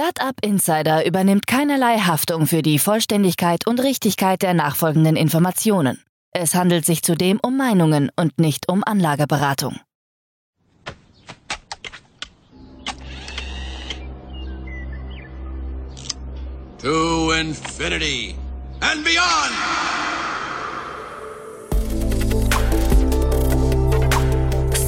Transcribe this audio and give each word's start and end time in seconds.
Startup 0.00 0.34
Insider 0.40 1.04
übernimmt 1.04 1.46
keinerlei 1.46 1.98
Haftung 1.98 2.46
für 2.46 2.62
die 2.62 2.78
Vollständigkeit 2.78 3.66
und 3.66 3.80
Richtigkeit 3.80 4.40
der 4.40 4.54
nachfolgenden 4.54 5.14
Informationen. 5.14 6.02
Es 6.32 6.54
handelt 6.54 6.86
sich 6.86 7.02
zudem 7.02 7.38
um 7.42 7.58
Meinungen 7.58 8.10
und 8.16 8.38
nicht 8.40 8.66
um 8.70 8.82
Anlageberatung. 8.82 9.78
To 16.78 17.32
infinity 17.32 18.34
and 18.80 19.04
beyond! 19.04 19.52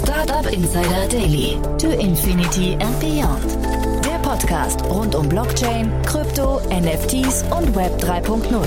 Startup 0.02 0.50
Insider 0.50 1.06
Daily. 1.08 1.58
To 1.76 1.88
Infinity 1.90 2.78
and 2.80 2.98
Beyond. 2.98 4.01
Podcast 4.32 4.82
rund 4.86 5.14
um 5.14 5.28
Blockchain, 5.28 5.92
Krypto, 6.06 6.62
NFTs 6.70 7.44
und 7.50 7.76
Web 7.76 8.02
3.0. 8.02 8.66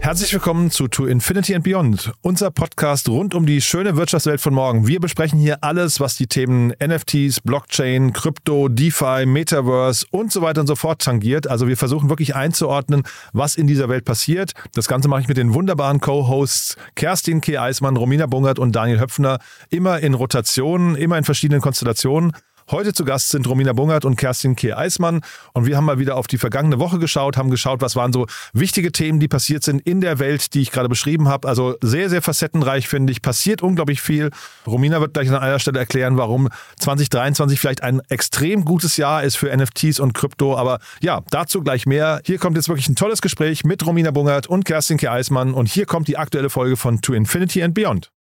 Herzlich 0.00 0.32
willkommen 0.32 0.72
zu 0.72 0.88
To 0.88 1.06
Infinity 1.06 1.54
and 1.54 1.62
Beyond, 1.62 2.10
unser 2.22 2.50
Podcast 2.50 3.08
rund 3.08 3.36
um 3.36 3.46
die 3.46 3.60
schöne 3.60 3.96
Wirtschaftswelt 3.96 4.40
von 4.40 4.52
morgen. 4.52 4.88
Wir 4.88 4.98
besprechen 4.98 5.38
hier 5.38 5.62
alles, 5.62 6.00
was 6.00 6.16
die 6.16 6.26
Themen 6.26 6.72
NFTs, 6.84 7.42
Blockchain, 7.42 8.12
Krypto, 8.12 8.68
DeFi, 8.68 9.26
Metaverse 9.26 10.06
und 10.10 10.32
so 10.32 10.42
weiter 10.42 10.62
und 10.62 10.66
so 10.66 10.74
fort 10.74 11.00
tangiert. 11.00 11.46
Also 11.46 11.68
wir 11.68 11.76
versuchen 11.76 12.08
wirklich 12.08 12.34
einzuordnen, 12.34 13.04
was 13.32 13.54
in 13.54 13.68
dieser 13.68 13.88
Welt 13.88 14.04
passiert. 14.04 14.54
Das 14.74 14.88
Ganze 14.88 15.06
mache 15.06 15.20
ich 15.20 15.28
mit 15.28 15.36
den 15.36 15.54
wunderbaren 15.54 16.00
Co-Hosts 16.00 16.76
Kerstin 16.96 17.40
K. 17.42 17.58
Eismann, 17.58 17.96
Romina 17.96 18.26
Bungert 18.26 18.58
und 18.58 18.74
Daniel 18.74 18.98
Höpfner. 18.98 19.38
Immer 19.68 20.00
in 20.00 20.14
Rotationen, 20.14 20.96
immer 20.96 21.16
in 21.16 21.24
verschiedenen 21.24 21.60
Konstellationen. 21.60 22.32
Heute 22.70 22.92
zu 22.92 23.04
Gast 23.04 23.30
sind 23.30 23.48
Romina 23.48 23.72
Bungert 23.72 24.04
und 24.04 24.14
Kerstin 24.14 24.54
Kehr-Eismann. 24.54 25.22
Und 25.54 25.66
wir 25.66 25.76
haben 25.76 25.86
mal 25.86 25.98
wieder 25.98 26.14
auf 26.14 26.28
die 26.28 26.38
vergangene 26.38 26.78
Woche 26.78 27.00
geschaut, 27.00 27.36
haben 27.36 27.50
geschaut, 27.50 27.80
was 27.80 27.96
waren 27.96 28.12
so 28.12 28.26
wichtige 28.52 28.92
Themen, 28.92 29.18
die 29.18 29.26
passiert 29.26 29.64
sind 29.64 29.80
in 29.80 30.00
der 30.00 30.20
Welt, 30.20 30.54
die 30.54 30.60
ich 30.60 30.70
gerade 30.70 30.88
beschrieben 30.88 31.26
habe. 31.26 31.48
Also 31.48 31.74
sehr, 31.80 32.08
sehr 32.08 32.22
facettenreich, 32.22 32.86
finde 32.86 33.10
ich. 33.10 33.22
Passiert 33.22 33.60
unglaublich 33.60 34.00
viel. 34.00 34.30
Romina 34.68 35.00
wird 35.00 35.14
gleich 35.14 35.28
an 35.28 35.34
einer 35.34 35.58
Stelle 35.58 35.80
erklären, 35.80 36.16
warum 36.16 36.48
2023 36.78 37.58
vielleicht 37.58 37.82
ein 37.82 38.02
extrem 38.08 38.64
gutes 38.64 38.96
Jahr 38.96 39.24
ist 39.24 39.34
für 39.34 39.54
NFTs 39.54 39.98
und 39.98 40.12
Krypto. 40.14 40.56
Aber 40.56 40.78
ja, 41.00 41.22
dazu 41.30 41.62
gleich 41.62 41.86
mehr. 41.86 42.20
Hier 42.24 42.38
kommt 42.38 42.56
jetzt 42.56 42.68
wirklich 42.68 42.88
ein 42.88 42.94
tolles 42.94 43.20
Gespräch 43.20 43.64
mit 43.64 43.84
Romina 43.84 44.12
Bungert 44.12 44.46
und 44.46 44.64
Kerstin 44.64 44.96
Kehr-Eismann. 44.96 45.54
Und 45.54 45.68
hier 45.68 45.86
kommt 45.86 46.06
die 46.06 46.18
aktuelle 46.18 46.50
Folge 46.50 46.76
von 46.76 47.00
To 47.00 47.14
Infinity 47.14 47.64
and 47.64 47.74
Beyond. 47.74 48.12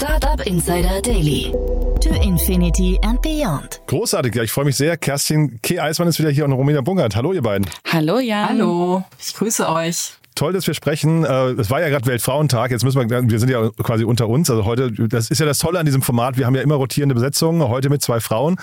Startup 0.00 0.40
Insider 0.46 1.02
Daily. 1.02 1.52
To 2.00 2.08
Infinity 2.22 2.98
and 3.02 3.20
Beyond. 3.20 3.82
Großartig, 3.86 4.34
ja, 4.34 4.42
ich 4.42 4.50
freue 4.50 4.64
mich 4.64 4.76
sehr. 4.76 4.96
Kerstin 4.96 5.60
K. 5.60 5.78
Eismann 5.78 6.08
ist 6.08 6.18
wieder 6.18 6.30
hier 6.30 6.46
und 6.46 6.52
Romina 6.52 6.80
Bungert. 6.80 7.14
Hallo, 7.16 7.34
ihr 7.34 7.42
beiden. 7.42 7.66
Hallo, 7.86 8.18
Jan. 8.18 8.48
Hallo, 8.48 9.04
ich 9.18 9.34
grüße 9.34 9.68
euch 9.68 10.14
toll, 10.40 10.54
dass 10.54 10.66
wir 10.66 10.72
sprechen. 10.72 11.24
Äh, 11.24 11.50
es 11.60 11.68
war 11.68 11.82
ja 11.82 11.90
gerade 11.90 12.06
Weltfrauentag. 12.06 12.70
Jetzt 12.70 12.82
müssen 12.82 13.10
wir, 13.10 13.30
wir 13.30 13.38
sind 13.38 13.50
ja 13.50 13.68
quasi 13.82 14.04
unter 14.04 14.26
uns. 14.26 14.48
Also 14.48 14.64
heute, 14.64 14.90
das 14.90 15.30
ist 15.30 15.38
ja 15.38 15.44
das 15.44 15.58
Tolle 15.58 15.78
an 15.78 15.84
diesem 15.84 16.00
Format. 16.00 16.38
Wir 16.38 16.46
haben 16.46 16.54
ja 16.54 16.62
immer 16.62 16.76
rotierende 16.76 17.14
Besetzungen. 17.14 17.68
Heute 17.68 17.90
mit 17.90 18.00
zwei 18.00 18.20
Frauen. 18.20 18.56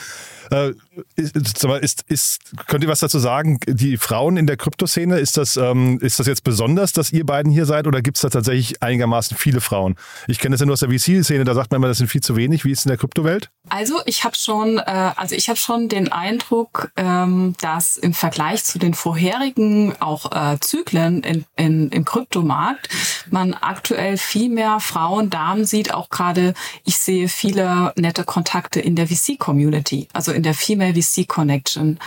Äh, 0.51 0.73
ist, 1.15 2.03
ist, 2.07 2.39
könnt 2.67 2.83
ihr 2.83 2.89
was 2.89 2.99
dazu 2.99 3.19
sagen? 3.19 3.59
Die 3.67 3.97
Frauen 3.97 4.37
in 4.37 4.47
der 4.47 4.57
Kryptoszene, 4.57 5.19
ist 5.19 5.37
das, 5.37 5.57
ähm, 5.57 5.99
ist 6.01 6.19
das 6.19 6.27
jetzt 6.27 6.43
besonders, 6.43 6.93
dass 6.93 7.11
ihr 7.11 7.25
beiden 7.25 7.51
hier 7.51 7.65
seid 7.65 7.87
oder 7.87 8.01
gibt 8.01 8.17
es 8.17 8.21
da 8.21 8.29
tatsächlich 8.29 8.81
einigermaßen 8.81 9.37
viele 9.37 9.61
Frauen? 9.61 9.95
Ich 10.27 10.39
kenne 10.39 10.53
das 10.53 10.61
ja 10.61 10.65
nur 10.65 10.73
aus 10.73 10.79
der 10.79 10.89
VC-Szene, 10.89 11.43
da 11.43 11.53
sagt 11.53 11.71
man 11.71 11.79
immer, 11.79 11.87
das 11.87 11.97
sind 11.97 12.07
viel 12.07 12.21
zu 12.21 12.35
wenig. 12.35 12.65
Wie 12.65 12.71
ist 12.71 12.79
es 12.79 12.85
in 12.85 12.89
der 12.89 12.97
Kryptowelt? 12.97 13.49
Also 13.69 14.01
ich 14.05 14.23
habe 14.23 14.35
schon, 14.35 14.77
äh, 14.77 15.11
also 15.15 15.35
ich 15.35 15.47
schon 15.55 15.89
den 15.89 16.11
Eindruck, 16.11 16.91
ähm, 16.95 17.55
dass 17.61 17.97
im 17.97 18.13
Vergleich 18.13 18.63
zu 18.63 18.79
den 18.79 18.93
vorherigen 18.93 19.93
auch 19.99 20.31
äh, 20.31 20.59
Zyklen 20.59 21.23
in, 21.23 21.45
in, 21.55 21.89
im 21.89 22.05
Kryptomarkt 22.05 22.89
man 23.29 23.53
aktuell 23.53 24.17
viel 24.17 24.49
mehr 24.49 24.79
Frauen, 24.79 25.29
Damen 25.29 25.65
sieht. 25.65 25.93
Auch 25.93 26.09
gerade, 26.09 26.53
ich 26.85 26.97
sehe 26.97 27.27
viele 27.27 27.93
nette 27.95 28.23
Kontakte 28.23 28.79
in 28.79 28.95
der 28.95 29.07
VC-Community, 29.07 30.07
also 30.13 30.31
in 30.37 30.43
der 30.43 30.53
Female 30.53 30.93
VC 30.93 31.27
Connection. 31.27 31.99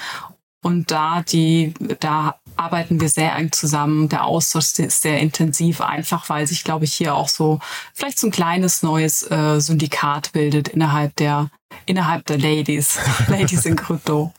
Und 0.63 0.91
da 0.91 1.23
die, 1.23 1.73
da 2.01 2.37
arbeiten 2.57 3.01
wir 3.01 3.09
sehr 3.09 3.35
eng 3.35 3.51
zusammen. 3.51 4.09
Der 4.11 4.25
Austausch 4.25 4.79
ist 4.79 5.03
sehr 5.03 5.19
intensiv, 5.19 5.81
einfach 5.81 6.29
weil 6.29 6.47
sich, 6.47 6.65
glaube 6.65 6.85
ich, 6.85 6.93
hier 6.93 7.15
auch 7.15 7.29
so 7.29 7.61
vielleicht 7.95 8.19
so 8.19 8.27
ein 8.27 8.31
kleines 8.31 8.83
neues 8.83 9.29
äh, 9.31 9.61
Syndikat 9.61 10.33
bildet 10.33 10.69
innerhalb 10.69 11.17
der 11.17 11.51
innerhalb 11.87 12.27
der 12.27 12.39
Ladies, 12.39 12.99
Ladies 13.29 13.65
in 13.65 13.77
Krypto. 13.77 14.33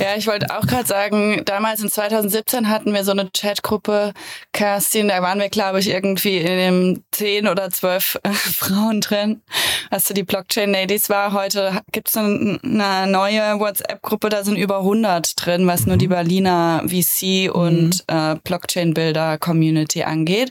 Ja, 0.00 0.16
ich 0.16 0.26
wollte 0.26 0.56
auch 0.56 0.66
gerade 0.66 0.86
sagen, 0.86 1.42
damals 1.44 1.80
in 1.80 1.90
2017 1.90 2.68
hatten 2.68 2.92
wir 2.92 3.04
so 3.04 3.12
eine 3.12 3.30
Chatgruppe, 3.30 4.12
Kerstin, 4.52 5.08
da 5.08 5.22
waren 5.22 5.38
wir, 5.38 5.48
glaube 5.48 5.78
ich, 5.78 5.88
irgendwie 5.88 6.38
in 6.38 6.46
dem 6.46 7.04
zehn 7.12 7.46
oder 7.46 7.70
zwölf 7.70 8.18
äh, 8.24 8.30
Frauen 8.32 9.00
drin, 9.00 9.42
als 9.90 10.08
so 10.08 10.14
die 10.14 10.24
Blockchain-Ladies 10.24 11.08
war. 11.08 11.32
Heute 11.32 11.82
gibt's 11.92 12.16
eine, 12.16 12.58
eine 12.62 13.10
neue 13.10 13.60
WhatsApp-Gruppe, 13.60 14.28
da 14.28 14.44
sind 14.44 14.56
über 14.56 14.78
100 14.78 15.32
drin, 15.36 15.66
was 15.66 15.82
mhm. 15.82 15.88
nur 15.88 15.96
die 15.98 16.08
Berliner 16.08 16.82
VC 16.86 17.54
und 17.54 18.04
mhm. 18.10 18.16
äh, 18.16 18.36
Blockchain-Builder-Community 18.42 20.02
angeht. 20.02 20.50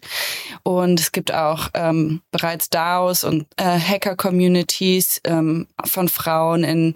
Und 0.64 1.00
es 1.00 1.12
gibt 1.12 1.34
auch 1.34 1.70
ähm, 1.74 2.22
bereits 2.32 2.70
DAOs 2.70 3.24
und 3.24 3.48
äh, 3.58 3.80
Hacker-Communities 3.80 5.22
ähm, 5.26 5.68
von 5.84 6.08
Frauen 6.08 6.64
in 6.64 6.94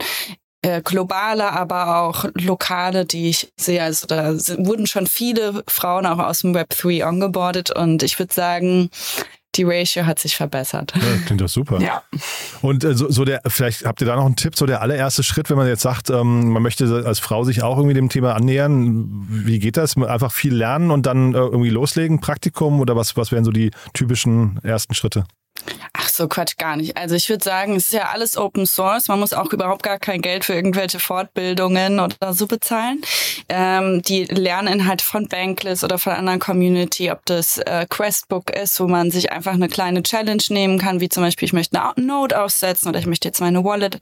äh, 0.61 0.81
globale, 0.81 1.51
aber 1.51 2.01
auch 2.01 2.25
lokale, 2.33 3.05
die 3.05 3.29
ich 3.29 3.51
sehe. 3.57 3.81
Also 3.83 4.07
da 4.07 4.33
wurden 4.57 4.87
schon 4.87 5.07
viele 5.07 5.63
Frauen 5.67 6.05
auch 6.05 6.19
aus 6.19 6.41
dem 6.41 6.53
Web 6.53 6.69
3 6.69 7.05
ongeboardet 7.05 7.71
und 7.71 8.03
ich 8.03 8.17
würde 8.19 8.33
sagen, 8.33 8.89
die 9.57 9.63
Ratio 9.63 10.05
hat 10.05 10.19
sich 10.19 10.35
verbessert. 10.35 10.93
Ja, 10.95 11.01
klingt 11.25 11.41
doch 11.41 11.49
super. 11.49 11.79
Ja. 11.79 12.03
Und 12.61 12.83
äh, 12.83 12.93
so, 12.93 13.09
so, 13.09 13.25
der, 13.25 13.41
vielleicht 13.47 13.85
habt 13.85 14.01
ihr 14.01 14.07
da 14.07 14.15
noch 14.15 14.25
einen 14.25 14.35
Tipp, 14.35 14.55
so 14.55 14.65
der 14.65 14.81
allererste 14.81 15.23
Schritt, 15.23 15.49
wenn 15.49 15.57
man 15.57 15.67
jetzt 15.67 15.81
sagt, 15.81 16.09
ähm, 16.09 16.49
man 16.49 16.61
möchte 16.61 17.03
als 17.05 17.19
Frau 17.19 17.43
sich 17.43 17.63
auch 17.63 17.77
irgendwie 17.77 17.95
dem 17.95 18.09
Thema 18.09 18.35
annähern. 18.35 19.25
Wie 19.29 19.59
geht 19.59 19.77
das? 19.77 19.97
Einfach 19.97 20.31
viel 20.31 20.53
lernen 20.53 20.91
und 20.91 21.05
dann 21.05 21.33
äh, 21.33 21.37
irgendwie 21.37 21.69
loslegen, 21.69 22.19
Praktikum 22.19 22.79
oder 22.79 22.95
was, 22.95 23.17
was 23.17 23.31
wären 23.31 23.45
so 23.45 23.51
die 23.51 23.71
typischen 23.93 24.59
ersten 24.63 24.93
Schritte? 24.93 25.25
Ach 25.93 26.09
so, 26.09 26.27
Quatsch, 26.27 26.57
gar 26.57 26.75
nicht. 26.75 26.95
Also 26.95 27.15
ich 27.15 27.27
würde 27.29 27.43
sagen, 27.43 27.75
es 27.75 27.87
ist 27.87 27.93
ja 27.93 28.09
alles 28.09 28.37
Open 28.37 28.65
Source. 28.65 29.07
Man 29.07 29.19
muss 29.19 29.33
auch 29.33 29.51
überhaupt 29.51 29.83
gar 29.83 29.99
kein 29.99 30.21
Geld 30.21 30.45
für 30.45 30.53
irgendwelche 30.53 30.99
Fortbildungen 30.99 31.99
oder 31.99 32.33
so 32.33 32.47
bezahlen. 32.47 33.01
Ähm, 33.49 34.01
die 34.03 34.25
Lerninhalte 34.25 35.03
von 35.03 35.27
Bankless 35.27 35.83
oder 35.83 35.97
von 35.97 36.13
anderen 36.13 36.39
Community, 36.39 37.11
ob 37.11 37.25
das 37.25 37.57
äh, 37.57 37.85
Questbook 37.89 38.51
ist, 38.51 38.79
wo 38.79 38.87
man 38.87 39.11
sich 39.11 39.31
einfach 39.31 39.53
eine 39.53 39.69
kleine 39.69 40.03
Challenge 40.03 40.43
nehmen 40.49 40.77
kann, 40.77 40.99
wie 40.99 41.09
zum 41.09 41.23
Beispiel, 41.23 41.47
ich 41.47 41.53
möchte 41.53 41.81
eine 41.81 42.05
Note 42.05 42.41
aufsetzen 42.41 42.89
oder 42.89 42.99
ich 42.99 43.07
möchte 43.07 43.27
jetzt 43.27 43.41
meine 43.41 43.63
Wallet 43.63 43.99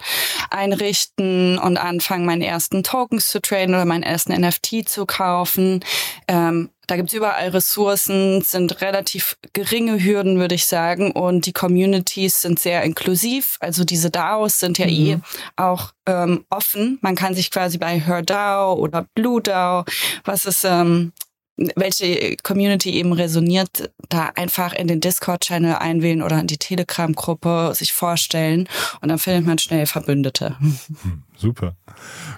einrichten 0.49 1.57
und 1.57 1.77
anfangen, 1.77 2.25
meine 2.25 2.45
ersten 2.45 2.83
Tokens 2.83 3.29
zu 3.29 3.41
traden 3.41 3.73
oder 3.73 3.85
meinen 3.85 4.03
ersten 4.03 4.33
NFT 4.33 4.87
zu 4.87 5.05
kaufen. 5.05 5.83
Ähm, 6.27 6.69
da 6.87 6.95
gibt's 6.95 7.13
überall 7.13 7.49
Ressourcen, 7.49 8.41
sind 8.41 8.81
relativ 8.81 9.37
geringe 9.53 10.03
Hürden, 10.03 10.39
würde 10.39 10.55
ich 10.55 10.65
sagen. 10.65 11.11
Und 11.11 11.45
die 11.45 11.53
Communities 11.53 12.41
sind 12.41 12.59
sehr 12.59 12.83
inklusiv. 12.83 13.57
Also 13.59 13.83
diese 13.83 14.11
DAOs 14.11 14.59
sind 14.59 14.77
ja 14.77 14.85
eh 14.85 15.15
mhm. 15.15 15.21
eh 15.21 15.61
auch 15.61 15.93
ähm, 16.05 16.45
offen. 16.49 16.99
Man 17.01 17.15
kann 17.15 17.35
sich 17.35 17.51
quasi 17.51 17.77
bei 17.77 17.99
HerDAO 17.99 18.73
oder 18.73 19.07
BlueDAO, 19.15 19.85
was 20.23 20.45
ist 20.45 20.63
ähm, 20.63 21.11
welche 21.57 22.35
Community 22.43 22.91
eben 22.91 23.13
resoniert, 23.13 23.89
da 24.09 24.31
einfach 24.35 24.73
in 24.73 24.87
den 24.87 24.99
Discord-Channel 24.99 25.75
einwählen 25.75 26.21
oder 26.21 26.39
in 26.39 26.47
die 26.47 26.57
Telegram-Gruppe 26.57 27.71
sich 27.73 27.93
vorstellen 27.93 28.67
und 29.01 29.09
dann 29.09 29.19
findet 29.19 29.45
man 29.45 29.57
schnell 29.57 29.85
Verbündete. 29.85 30.57
Hm, 30.59 31.23
super. 31.37 31.75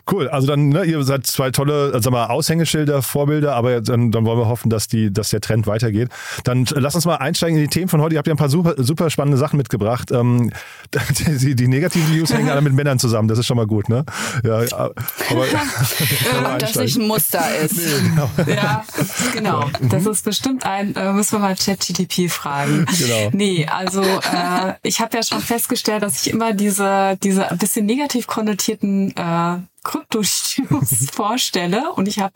Cool. 0.10 0.30
Also 0.30 0.48
dann, 0.48 0.70
ne, 0.70 0.84
ihr 0.86 1.04
seid 1.04 1.26
zwei 1.26 1.52
tolle, 1.52 2.00
sag 2.02 2.12
mal, 2.12 2.28
Aushängeschilder, 2.28 3.02
Vorbilder, 3.02 3.56
aber 3.56 3.82
dann, 3.82 4.12
dann 4.12 4.26
wollen 4.26 4.40
wir 4.40 4.48
hoffen, 4.48 4.70
dass 4.70 4.88
die, 4.88 5.12
dass 5.12 5.30
der 5.30 5.42
Trend 5.42 5.68
weitergeht. 5.68 6.10
Dann 6.44 6.66
lass 6.76 6.96
uns 6.96 7.06
mal 7.06 7.16
einsteigen 7.16 7.58
in 7.58 7.64
die 7.64 7.70
Themen 7.70 7.90
von 7.90 8.02
heute. 8.02 8.16
Ihr 8.16 8.20
habt 8.20 8.28
ja 8.28 8.34
ein 8.34 8.38
paar 8.38 8.50
super, 8.50 8.76
super 8.78 9.10
spannende 9.10 9.38
Sachen 9.38 9.58
mitgebracht. 9.58 10.12
Ähm, 10.12 10.52
die, 11.20 11.56
die, 11.56 11.68
negativen 11.68 12.16
News 12.16 12.34
hängen 12.34 12.50
alle 12.50 12.62
mit 12.62 12.74
Männern 12.74 13.00
zusammen. 13.00 13.28
Das 13.28 13.38
ist 13.38 13.46
schon 13.46 13.58
mal 13.58 13.68
gut, 13.68 13.90
ne? 13.90 14.06
Ja, 14.44 14.60
aber, 14.78 14.94
aber 15.30 16.58
dass 16.60 16.76
nicht 16.76 16.98
ein 16.98 17.08
Muster 17.08 17.44
ist. 17.64 17.78
Nee, 17.78 18.10
genau. 18.10 18.30
Ja, 18.48 18.86
genau. 19.34 19.70
Das 19.82 20.06
ist 20.06 20.24
bestimmt 20.24 20.66
ein, 20.66 20.96
äh, 20.96 21.12
müssen 21.12 21.34
wir 21.34 21.40
mal 21.40 21.56
ChatGTP 21.56 22.30
fragen. 22.30 22.86
Genau. 22.98 23.30
Nee, 23.34 23.68
also 23.68 24.02
äh, 24.02 24.74
ich 24.84 25.02
habe 25.02 25.18
ja 25.18 25.24
schon 25.24 25.42
festgestellt, 25.42 26.04
dass 26.04 26.22
ich 26.22 26.32
immer 26.32 26.54
diese, 26.54 27.18
diese 27.22 27.52
ein 27.52 27.58
bisschen 27.58 27.86
negativ 27.86 28.28
konnotierten 28.28 28.87
äh, 29.16 29.60
Krypto-News 29.88 31.08
vorstelle. 31.14 31.94
Und 31.94 32.08
ich 32.08 32.20
habe 32.20 32.34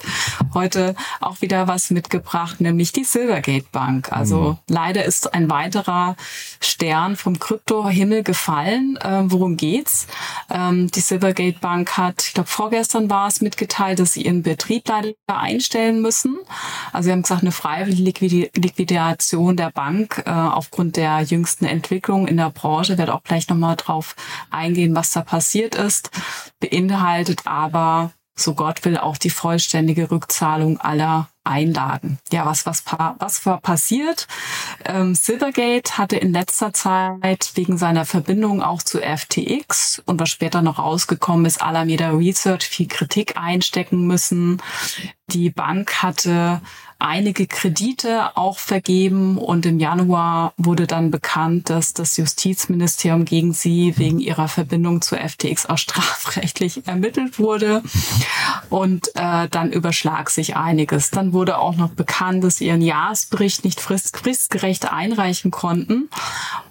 heute 0.54 0.96
auch 1.20 1.42
wieder 1.42 1.68
was 1.68 1.92
mitgebracht, 1.92 2.62
nämlich 2.62 2.94
die 2.94 3.04
Silvergate 3.04 3.68
Bank. 3.72 4.12
Also 4.12 4.42
mhm. 4.42 4.58
leider 4.68 5.06
ist 5.06 5.34
ein 5.34 5.50
weiterer 5.50 6.16
Stern 6.62 7.16
vom 7.16 7.38
Krypto-Himmel 7.38 8.24
gefallen. 8.24 8.98
Äh, 9.02 9.24
worum 9.26 9.58
geht's? 9.58 10.08
Ähm, 10.50 10.90
die 10.90 11.02
Silvergate 11.02 11.60
Bank 11.60 11.98
hat, 11.98 12.24
ich 12.26 12.34
glaube 12.34 12.50
vorgestern 12.50 13.10
war 13.10 13.28
es, 13.28 13.42
mitgeteilt, 13.42 14.00
dass 14.00 14.14
sie 14.14 14.24
ihren 14.24 14.44
Betrieb 14.44 14.88
leider 14.88 15.12
einstellen 15.28 16.02
müssen. 16.02 16.38
Also 16.94 17.08
sie 17.08 17.12
haben 17.12 17.22
gesagt, 17.22 17.42
eine 17.42 17.52
freiwillige 17.52 18.50
Liquidation 18.56 19.58
der 19.58 19.72
Bank 19.72 20.24
äh, 20.26 20.30
aufgrund 20.32 20.96
der 20.96 21.22
jüngsten 21.22 21.66
Entwicklung 21.66 22.28
in 22.28 22.38
der 22.38 22.50
Branche, 22.50 22.98
werde 22.98 23.14
auch 23.14 23.24
gleich 23.24 23.50
nochmal 23.50 23.76
drauf 23.76 24.16
eingehen, 24.50 24.96
was 24.96 25.12
da 25.12 25.22
passiert 25.22 25.76
ist, 25.76 26.12
beinhaltet 26.60 27.41
aber 27.46 28.12
so 28.36 28.56
Gott 28.56 28.86
will 28.86 28.98
auch 28.98 29.18
die 29.18 29.30
vollständige 29.30 30.10
Rückzahlung 30.10 30.80
aller 30.80 31.30
Einlagen. 31.44 32.20
Ja, 32.32 32.46
was, 32.46 32.66
was, 32.66 32.84
was 33.18 33.46
war 33.46 33.60
passiert? 33.60 34.28
Ähm, 34.86 35.16
Silvergate 35.16 35.98
hatte 35.98 36.16
in 36.16 36.34
letzter 36.34 36.72
Zeit 36.72 37.52
wegen 37.56 37.78
seiner 37.78 38.06
Verbindung 38.06 38.62
auch 38.62 38.84
zu 38.84 39.00
FTX 39.00 40.04
und 40.06 40.20
was 40.20 40.30
später 40.30 40.62
noch 40.62 40.78
rausgekommen 40.78 41.46
ist, 41.46 41.62
Alameda 41.62 42.12
Research 42.12 42.64
viel 42.68 42.88
Kritik 42.88 43.38
einstecken 43.38 44.06
müssen. 44.06 44.62
Die 45.28 45.50
Bank 45.50 46.04
hatte 46.04 46.62
einige 47.02 47.48
Kredite 47.48 48.38
auch 48.38 48.60
vergeben 48.60 49.38
und 49.38 49.66
im 49.66 49.80
Januar 49.80 50.54
wurde 50.58 50.88
dann 50.88 51.12
bekannt, 51.12 51.70
dass 51.70 51.94
das 51.94 52.18
Justizministerium 52.18 53.26
gegen 53.26 53.54
sie 53.54 53.94
wegen 53.98 54.20
ihrer 54.20 54.48
Verbindung 54.48 55.02
zu 55.02 55.16
FTX 55.16 55.66
auch 55.66 55.78
strafrechtlich 55.80 56.88
ermittelt 56.88 57.40
wurde. 57.40 57.82
Und 58.70 59.10
äh, 59.16 59.48
dann 59.50 59.72
überschlag 59.72 60.30
sich 60.30 60.56
einiges. 60.56 61.12
Dann 61.12 61.34
wurde 61.34 61.58
auch 61.58 61.76
noch 61.76 61.90
bekannt, 61.90 62.44
dass 62.44 62.58
sie 62.58 62.68
ihren 62.68 62.82
Jahresbericht 62.82 63.66
nicht 63.66 63.82
frist 63.82 64.16
fristgerecht 64.16 64.92
einreichen 64.92 65.52
konnten. 65.52 66.10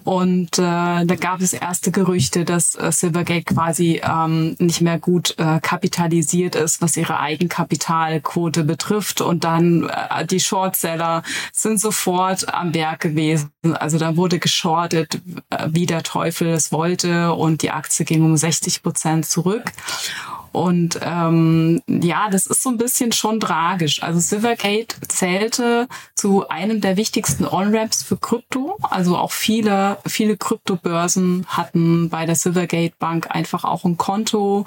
Und 0.03 0.57
äh, 0.57 0.61
da 0.61 1.15
gab 1.19 1.41
es 1.41 1.53
erste 1.53 1.91
Gerüchte, 1.91 2.43
dass 2.43 2.75
äh, 2.75 2.91
Silvergate 2.91 3.53
quasi 3.53 4.01
ähm, 4.03 4.55
nicht 4.57 4.81
mehr 4.81 4.97
gut 4.97 5.35
äh, 5.37 5.59
kapitalisiert 5.59 6.55
ist, 6.55 6.81
was 6.81 6.97
ihre 6.97 7.19
Eigenkapitalquote 7.19 8.63
betrifft. 8.63 9.21
Und 9.21 9.43
dann 9.43 9.87
äh, 9.87 10.20
die 10.25 10.39
Shortseller 10.39 11.23
sind 11.51 11.79
sofort 11.79 12.53
am 12.53 12.73
Werk 12.73 13.01
gewesen. 13.01 13.51
Also 13.73 13.97
da 13.97 14.17
wurde 14.17 14.39
geschortet, 14.39 15.21
äh, 15.49 15.67
wie 15.69 15.85
der 15.85 16.03
Teufel 16.03 16.49
es 16.49 16.71
wollte 16.71 17.33
und 17.33 17.61
die 17.61 17.71
Aktie 17.71 18.05
ging 18.05 18.23
um 18.23 18.37
60 18.37 18.83
Prozent 18.83 19.25
zurück. 19.25 19.71
Und 20.51 20.99
ähm, 21.01 21.81
ja, 21.87 22.29
das 22.29 22.45
ist 22.45 22.61
so 22.61 22.69
ein 22.69 22.77
bisschen 22.77 23.11
schon 23.11 23.39
tragisch. 23.39 24.03
Also 24.03 24.19
Silvergate 24.19 24.95
zählte 25.07 25.87
zu 26.15 26.49
einem 26.49 26.81
der 26.81 26.97
wichtigsten 26.97 27.45
On-Ramps 27.45 28.03
für 28.03 28.17
Krypto. 28.17 28.77
Also 28.81 29.17
auch 29.17 29.31
viele, 29.31 29.97
viele 30.05 30.35
Kryptobörsen 30.35 31.45
hatten 31.47 32.09
bei 32.09 32.25
der 32.25 32.35
Silvergate 32.35 32.95
Bank 32.99 33.27
einfach 33.31 33.63
auch 33.63 33.85
ein 33.85 33.97
Konto. 33.97 34.65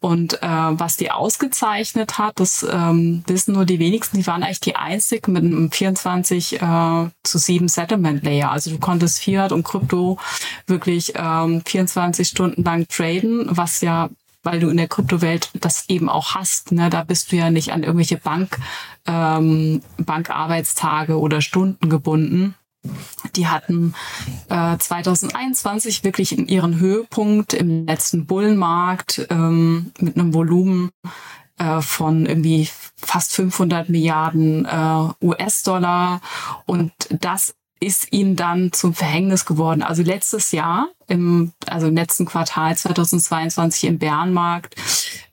Und 0.00 0.42
äh, 0.42 0.46
was 0.46 0.98
die 0.98 1.10
ausgezeichnet 1.10 2.18
hat, 2.18 2.38
das 2.38 2.62
ähm, 2.70 3.24
wissen 3.26 3.54
nur 3.54 3.64
die 3.64 3.78
wenigsten, 3.78 4.18
die 4.18 4.26
waren 4.26 4.42
eigentlich 4.42 4.60
die 4.60 4.76
einzig 4.76 5.28
mit 5.28 5.42
einem 5.42 5.70
24 5.70 6.60
äh, 6.60 7.08
zu 7.22 7.38
7 7.38 7.68
Settlement 7.68 8.22
Layer. 8.22 8.50
Also 8.50 8.70
du 8.70 8.78
konntest 8.78 9.22
Fiat 9.22 9.52
und 9.52 9.62
Krypto 9.62 10.18
wirklich 10.66 11.14
ähm, 11.16 11.62
24 11.64 12.28
Stunden 12.28 12.62
lang 12.62 12.86
traden, 12.86 13.46
was 13.48 13.80
ja 13.80 14.10
weil 14.44 14.60
du 14.60 14.68
in 14.68 14.76
der 14.76 14.88
Kryptowelt 14.88 15.50
das 15.54 15.88
eben 15.88 16.08
auch 16.08 16.34
hast. 16.34 16.72
Ne? 16.72 16.90
Da 16.90 17.02
bist 17.02 17.32
du 17.32 17.36
ja 17.36 17.50
nicht 17.50 17.72
an 17.72 17.82
irgendwelche 17.82 18.18
Bank, 18.18 18.58
ähm, 19.06 19.82
Bankarbeitstage 19.98 21.18
oder 21.18 21.40
Stunden 21.40 21.88
gebunden. 21.88 22.54
Die 23.34 23.48
hatten 23.48 23.94
äh, 24.50 24.76
2021 24.76 26.04
wirklich 26.04 26.36
in 26.36 26.46
ihren 26.46 26.78
Höhepunkt 26.78 27.54
im 27.54 27.86
letzten 27.86 28.26
Bullenmarkt 28.26 29.26
ähm, 29.30 29.92
mit 29.98 30.16
einem 30.16 30.34
Volumen 30.34 30.90
äh, 31.58 31.80
von 31.80 32.26
irgendwie 32.26 32.68
fast 32.96 33.32
500 33.32 33.88
Milliarden 33.88 34.66
äh, 34.66 35.24
US-Dollar 35.24 36.20
und 36.66 36.92
das 37.08 37.54
ist 37.80 38.12
ihnen 38.12 38.36
dann 38.36 38.72
zum 38.72 38.94
Verhängnis 38.94 39.44
geworden. 39.44 39.82
Also 39.82 40.02
letztes 40.02 40.52
Jahr, 40.52 40.88
im, 41.06 41.52
also 41.66 41.88
im 41.88 41.94
letzten 41.94 42.24
Quartal 42.24 42.76
2022 42.76 43.84
im 43.84 43.98
Bärenmarkt, 43.98 44.74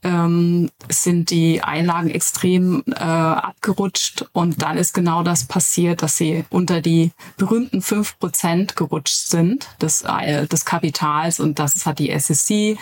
ähm, 0.04 0.70
sind 0.90 1.30
die 1.30 1.62
Einlagen 1.64 2.10
extrem 2.10 2.84
äh, 2.88 2.94
abgerutscht. 3.00 4.26
Und 4.34 4.62
dann 4.62 4.78
ist 4.78 4.94
genau 4.94 5.24
das 5.24 5.46
passiert, 5.46 6.02
dass 6.02 6.18
sie 6.18 6.44
unter 6.50 6.82
die 6.82 7.12
berühmten 7.38 7.82
fünf 7.82 8.20
Prozent 8.20 8.76
gerutscht 8.76 9.28
sind 9.28 9.68
des, 9.82 10.02
äh, 10.02 10.48
des 10.48 10.66
Kapitals. 10.66 11.40
Und 11.40 11.60
das 11.60 11.86
hat 11.86 12.00
die 12.00 12.18
SEC 12.20 12.78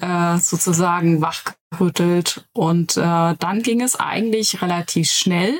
äh, 0.00 0.38
sozusagen 0.38 1.22
wachgerüttelt. 1.22 2.46
Und 2.52 2.96
äh, 2.96 3.00
dann 3.38 3.62
ging 3.62 3.80
es 3.80 3.96
eigentlich 3.96 4.60
relativ 4.60 5.10
schnell 5.10 5.54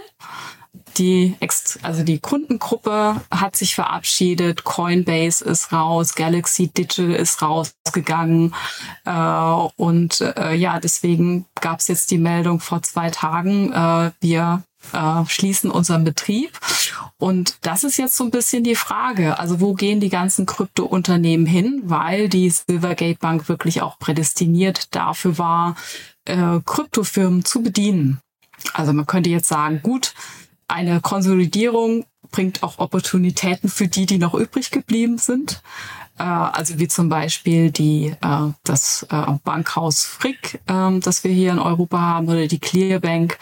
die, 0.99 1.37
also 1.83 2.03
die 2.03 2.19
Kundengruppe 2.19 3.21
hat 3.31 3.57
sich 3.57 3.75
verabschiedet, 3.75 4.65
Coinbase 4.65 5.45
ist 5.45 5.73
raus, 5.73 6.15
Galaxy 6.15 6.69
Digital 6.69 7.15
ist 7.15 7.43
rausgegangen 7.43 8.55
äh, 9.05 9.11
und 9.77 10.21
äh, 10.21 10.55
ja, 10.55 10.81
deswegen 10.81 11.47
gab 11.61 11.81
es 11.81 11.89
jetzt 11.89 12.11
die 12.11 12.19
Meldung 12.19 12.61
vor 12.61 12.83
zwei 12.83 13.11
Tagen, 13.11 13.73
äh, 13.73 14.11
wir 14.21 14.63
äh, 14.93 15.25
schließen 15.27 15.71
unseren 15.71 16.05
Betrieb. 16.05 16.59
Und 17.19 17.59
das 17.63 17.83
ist 17.85 17.97
jetzt 17.97 18.17
so 18.17 18.25
ein 18.25 18.31
bisschen 18.31 18.63
die 18.63 18.75
Frage. 18.75 19.39
Also 19.39 19.61
wo 19.61 19.75
gehen 19.75 20.01
die 20.01 20.11
ganzen 20.11 20.47
Krypto-Unternehmen 20.47 21.47
hin? 21.47 21.83
Weil 21.85 22.29
die 22.29 22.51
Silvergate 22.51 23.19
Bank 23.19 23.49
wirklich 23.49 23.83
auch 23.83 23.99
prädestiniert 23.99 24.95
dafür 24.95 25.39
war, 25.39 25.77
äh, 26.27 26.61
Kryptofirmen 26.65 27.45
zu 27.45 27.63
bedienen. 27.63 28.21
Also 28.73 28.93
man 28.93 29.07
könnte 29.07 29.31
jetzt 29.31 29.49
sagen, 29.49 29.81
gut, 29.83 30.15
eine 30.69 31.01
Konsolidierung 31.01 32.05
bringt 32.31 32.63
auch 32.63 32.79
Opportunitäten 32.79 33.69
für 33.69 33.89
die, 33.89 34.07
die 34.07 34.19
noch 34.19 34.35
übrig 34.35 34.71
geblieben 34.71 35.19
sind. 35.19 35.63
Äh, 36.19 36.23
also 36.23 36.79
wie 36.79 36.89
zum 36.89 37.09
Beispiel 37.09 37.71
die, 37.71 38.15
äh, 38.21 38.53
das 38.65 39.07
äh, 39.11 39.33
Bankhaus 39.45 40.05
Frick, 40.05 40.61
äh, 40.67 40.99
das 41.01 41.25
wir 41.25 41.31
hier 41.31 41.53
in 41.53 41.59
Europa 41.59 42.01
haben, 42.01 42.29
oder 42.29 42.47
die 42.47 42.59
Clearbank, 42.59 43.39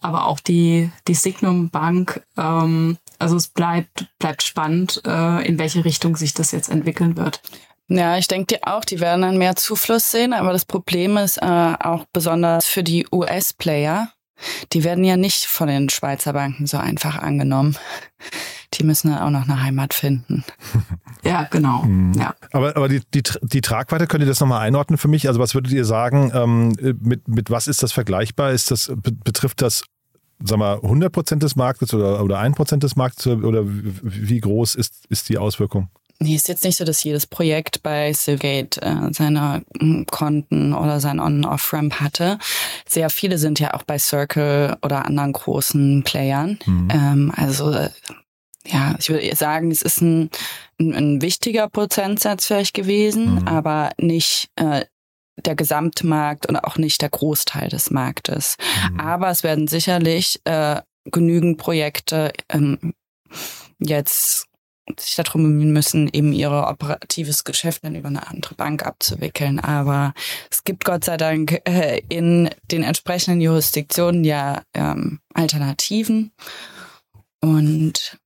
aber 0.00 0.26
auch 0.26 0.40
die, 0.40 0.90
die 1.08 1.14
Signum 1.14 1.70
Bank. 1.70 2.22
Ähm, 2.36 2.98
also 3.18 3.36
es 3.36 3.48
bleibt, 3.48 4.06
bleibt 4.20 4.44
spannend, 4.44 4.98
in 5.04 5.58
welche 5.58 5.84
Richtung 5.84 6.14
sich 6.14 6.34
das 6.34 6.52
jetzt 6.52 6.68
entwickeln 6.68 7.16
wird. 7.16 7.40
Ja, 7.88 8.18
ich 8.18 8.28
denke 8.28 8.58
auch, 8.62 8.84
die 8.84 9.00
werden 9.00 9.22
dann 9.22 9.38
mehr 9.38 9.56
Zufluss 9.56 10.10
sehen, 10.10 10.34
aber 10.34 10.52
das 10.52 10.66
Problem 10.66 11.16
ist 11.16 11.38
äh, 11.38 11.74
auch 11.80 12.04
besonders 12.12 12.66
für 12.66 12.84
die 12.84 13.06
US-Player, 13.10 14.12
die 14.72 14.84
werden 14.84 15.04
ja 15.04 15.16
nicht 15.16 15.44
von 15.44 15.68
den 15.68 15.88
Schweizer 15.88 16.32
Banken 16.32 16.66
so 16.66 16.78
einfach 16.78 17.18
angenommen. 17.18 17.76
Die 18.74 18.84
müssen 18.84 19.10
dann 19.10 19.20
auch 19.20 19.30
noch 19.30 19.48
eine 19.48 19.62
Heimat 19.62 19.94
finden. 19.94 20.44
Ja, 21.24 21.48
genau. 21.50 21.82
Mhm. 21.82 22.12
Ja. 22.14 22.36
Aber, 22.52 22.76
aber 22.76 22.88
die, 22.88 23.02
die, 23.12 23.24
die 23.42 23.60
Tragweite, 23.60 24.06
könnt 24.06 24.22
ihr 24.22 24.28
das 24.28 24.38
nochmal 24.38 24.60
einordnen 24.60 24.98
für 24.98 25.08
mich? 25.08 25.26
Also 25.26 25.40
was 25.40 25.52
würdet 25.52 25.72
ihr 25.72 25.84
sagen, 25.84 26.30
ähm, 26.32 26.68
mit, 27.00 27.26
mit 27.26 27.50
was 27.50 27.66
ist 27.66 27.82
das 27.82 27.90
vergleichbar? 27.90 28.52
Ist 28.52 28.70
das, 28.70 28.92
betrifft 28.94 29.60
das 29.60 29.82
sag 30.42 30.58
mal, 30.58 30.76
100 30.76 31.12
Prozent 31.12 31.42
des 31.42 31.56
Marktes 31.56 31.92
oder, 31.92 32.22
oder 32.22 32.38
1 32.38 32.56
Prozent 32.56 32.82
des 32.82 32.96
Marktes 32.96 33.26
oder 33.26 33.64
wie 33.66 34.40
groß 34.40 34.76
ist, 34.76 35.06
ist 35.08 35.28
die 35.28 35.38
Auswirkung? 35.38 35.90
Nee, 36.20 36.34
ist 36.34 36.48
jetzt 36.48 36.64
nicht 36.64 36.76
so, 36.76 36.84
dass 36.84 37.04
jedes 37.04 37.26
Projekt 37.26 37.82
bei 37.84 38.12
Silgate 38.12 38.82
äh, 38.82 39.12
seine 39.12 39.62
äh, 39.80 40.04
Konten 40.10 40.74
oder 40.74 40.98
sein 40.98 41.20
On-Off-Ramp 41.20 42.00
hatte. 42.00 42.38
Sehr 42.88 43.08
viele 43.08 43.38
sind 43.38 43.60
ja 43.60 43.74
auch 43.74 43.84
bei 43.84 43.98
Circle 43.98 44.76
oder 44.82 45.06
anderen 45.06 45.32
großen 45.32 46.02
Playern. 46.02 46.58
Mhm. 46.66 46.88
Ähm, 46.92 47.32
also 47.36 47.70
äh, 47.70 47.90
ja, 48.66 48.96
ich 48.98 49.08
würde 49.10 49.34
sagen, 49.36 49.70
es 49.70 49.82
ist 49.82 50.00
ein, 50.00 50.30
ein, 50.80 50.92
ein, 50.94 51.22
wichtiger 51.22 51.68
Prozentsatz 51.68 52.46
vielleicht 52.46 52.74
gewesen, 52.74 53.36
mhm. 53.36 53.48
aber 53.48 53.90
nicht 53.96 54.50
äh, 54.56 54.84
der 55.36 55.54
Gesamtmarkt 55.54 56.46
und 56.46 56.56
auch 56.56 56.78
nicht 56.78 57.00
der 57.00 57.10
Großteil 57.10 57.68
des 57.68 57.90
Marktes. 57.90 58.56
Mhm. 58.90 59.00
Aber 59.00 59.30
es 59.30 59.44
werden 59.44 59.68
sicherlich 59.68 60.40
äh, 60.44 60.80
genügend 61.04 61.58
Projekte 61.58 62.32
ähm, 62.48 62.94
jetzt 63.78 64.48
sich 64.98 65.14
darum 65.16 65.42
bemühen 65.42 65.72
müssen, 65.72 66.08
eben 66.12 66.32
ihre 66.32 66.66
operatives 66.66 67.44
Geschäft 67.44 67.84
dann 67.84 67.94
über 67.94 68.08
eine 68.08 68.26
andere 68.28 68.54
Bank 68.54 68.84
abzuwickeln. 68.84 69.58
Aber 69.60 70.14
es 70.50 70.64
gibt 70.64 70.84
Gott 70.84 71.04
sei 71.04 71.16
Dank 71.16 71.60
äh, 71.64 72.00
in 72.08 72.50
den 72.70 72.82
entsprechenden 72.82 73.40
Jurisdiktionen 73.40 74.24
ja 74.24 74.62
ähm, 74.74 75.20
Alternativen. 75.34 76.32
Und 77.40 78.18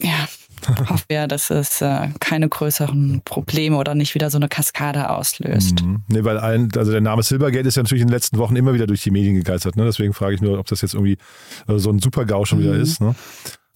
ja, 0.00 0.28
hoffe 0.88 1.04
ja, 1.10 1.26
dass 1.26 1.50
es 1.50 1.80
äh, 1.80 2.08
keine 2.20 2.48
größeren 2.48 3.22
Probleme 3.24 3.76
oder 3.76 3.94
nicht 3.94 4.14
wieder 4.14 4.30
so 4.30 4.38
eine 4.38 4.48
Kaskade 4.48 5.10
auslöst. 5.10 5.82
Mhm. 5.82 6.02
Nee, 6.08 6.24
weil 6.24 6.38
ein, 6.38 6.70
also 6.76 6.92
der 6.92 7.00
Name 7.00 7.22
Silvergate 7.22 7.66
ist 7.66 7.76
ja 7.76 7.82
natürlich 7.82 8.02
in 8.02 8.08
den 8.08 8.14
letzten 8.14 8.38
Wochen 8.38 8.56
immer 8.56 8.74
wieder 8.74 8.86
durch 8.86 9.02
die 9.02 9.10
Medien 9.10 9.34
gegeistert. 9.34 9.76
Ne? 9.76 9.84
Deswegen 9.84 10.14
frage 10.14 10.34
ich 10.34 10.40
nur, 10.40 10.58
ob 10.58 10.66
das 10.66 10.82
jetzt 10.82 10.94
irgendwie 10.94 11.18
äh, 11.66 11.78
so 11.78 11.90
ein 11.90 11.98
Super-GAU 11.98 12.44
schon 12.44 12.58
mhm. 12.58 12.62
wieder 12.62 12.74
ist. 12.74 13.00
Ne? 13.00 13.14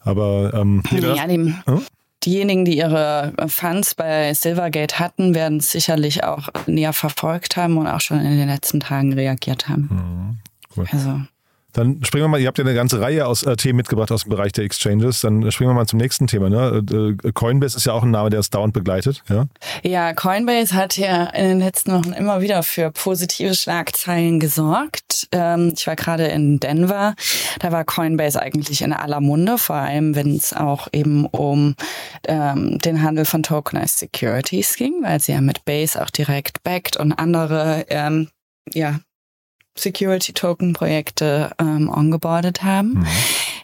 Aber 0.01 0.53
ähm, 0.55 0.83
nee, 0.91 1.01
ja, 1.01 1.27
dem, 1.27 1.65
hm? 1.65 1.83
Diejenigen, 2.25 2.65
die 2.65 2.77
ihre 2.77 3.33
Funds 3.49 3.95
bei 3.95 4.33
Silvergate 4.35 4.99
hatten, 4.99 5.35
werden 5.35 5.59
es 5.59 5.71
sicherlich 5.71 6.25
auch 6.25 6.49
näher 6.67 6.93
verfolgt 6.93 7.57
haben 7.57 7.77
und 7.77 7.87
auch 7.87 8.01
schon 8.01 8.21
in 8.21 8.37
den 8.39 8.49
letzten 8.49 8.81
Tagen 8.81 9.13
reagiert 9.13 9.69
haben. 9.69 9.89
Mhm. 9.91 10.39
Cool. 10.77 10.87
Also 10.91 11.21
dann 11.73 12.05
springen 12.05 12.25
wir 12.25 12.29
mal, 12.29 12.41
ihr 12.41 12.47
habt 12.47 12.59
ja 12.59 12.65
eine 12.65 12.75
ganze 12.75 13.01
Reihe 13.01 13.27
aus 13.27 13.43
äh, 13.45 13.57
Themen 13.57 13.79
mitgebracht 13.79 14.13
aus 14.13 14.25
dem 14.25 14.31
Bereich 14.31 14.53
der 14.53 14.65
Exchanges. 14.65 15.21
Dann 15.21 15.51
springen 15.51 15.71
wir 15.71 15.75
mal 15.75 15.87
zum 15.87 15.99
nächsten 15.99 16.27
Thema. 16.27 16.51
Ne? 16.51 16.85
Äh, 16.91 17.29
äh, 17.29 17.33
Coinbase 17.33 17.77
ist 17.77 17.87
ja 17.87 17.93
auch 17.93 18.03
ein 18.03 18.11
Name, 18.11 18.31
der 18.31 18.41
es 18.41 18.51
dauernd 18.51 18.75
begleitet. 18.75 19.23
Ja? 19.29 19.47
ja, 19.83 20.13
Coinbase 20.13 20.75
hat 20.75 20.99
ja 20.99 21.25
in 21.27 21.49
den 21.49 21.59
letzten 21.61 21.93
Wochen 21.93 22.13
immer 22.13 22.41
wieder 22.43 22.63
für 22.63 22.91
positive 22.91 23.55
Schlagzeilen 23.55 24.39
gesorgt. 24.39 25.29
Ähm, 25.33 25.73
ich 25.77 25.87
war 25.87 25.97
gerade 25.97 26.27
in 26.27 26.61
Denver. 26.61 27.15
Da 27.61 27.73
war 27.73 27.85
Coinbase 27.85 28.41
eigentlich 28.41 28.83
in 28.83 28.93
aller 28.93 29.21
Munde, 29.21 29.57
vor 29.57 29.77
allem 29.77 30.15
wenn 30.15 30.37
es 30.37 30.53
auch 30.53 30.89
eben 30.93 31.27
um 31.27 31.75
ähm, 32.29 32.79
den 32.79 33.03
Handel 33.03 33.25
von 33.25 33.43
Tokenized 33.43 33.99
Securities 33.99 34.77
ging, 34.77 35.03
weil 35.03 35.21
sie 35.21 35.33
ja 35.33 35.41
mit 35.41 35.65
Base 35.65 36.01
auch 36.01 36.11
direkt 36.11 36.63
backt 36.63 36.97
und 36.97 37.13
andere 37.13 37.87
ähm, 37.89 38.29
ja, 38.73 39.01
Security-Token-Projekte 39.75 41.53
ähm, 41.59 41.89
ongeboardet 41.89 42.63
haben. 42.63 42.95
Mhm. 42.95 43.07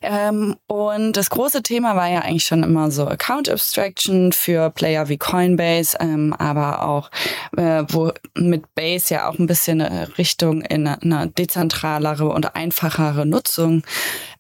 Ähm, 0.00 0.57
und 0.67 1.17
das 1.17 1.31
große 1.31 1.62
Thema 1.62 1.97
war 1.97 2.09
ja 2.09 2.21
eigentlich 2.21 2.45
schon 2.45 2.62
immer 2.62 2.91
so 2.91 3.07
Account 3.07 3.49
Abstraction 3.49 4.33
für 4.33 4.71
Player 4.71 5.09
wie 5.09 5.19
Coinbase, 5.19 5.97
ähm, 6.00 6.33
aber 6.38 6.85
auch 6.87 7.11
äh, 7.57 7.85
wo 7.88 8.12
mit 8.35 8.75
Base 8.75 9.12
ja 9.12 9.29
auch 9.29 9.38
ein 9.38 9.47
bisschen 9.47 9.81
eine 9.81 10.17
Richtung 10.19 10.62
in 10.62 10.87
eine, 10.87 11.03
eine 11.03 11.29
dezentralere 11.29 12.29
und 12.29 12.55
einfachere 12.55 13.27
Nutzung 13.27 13.83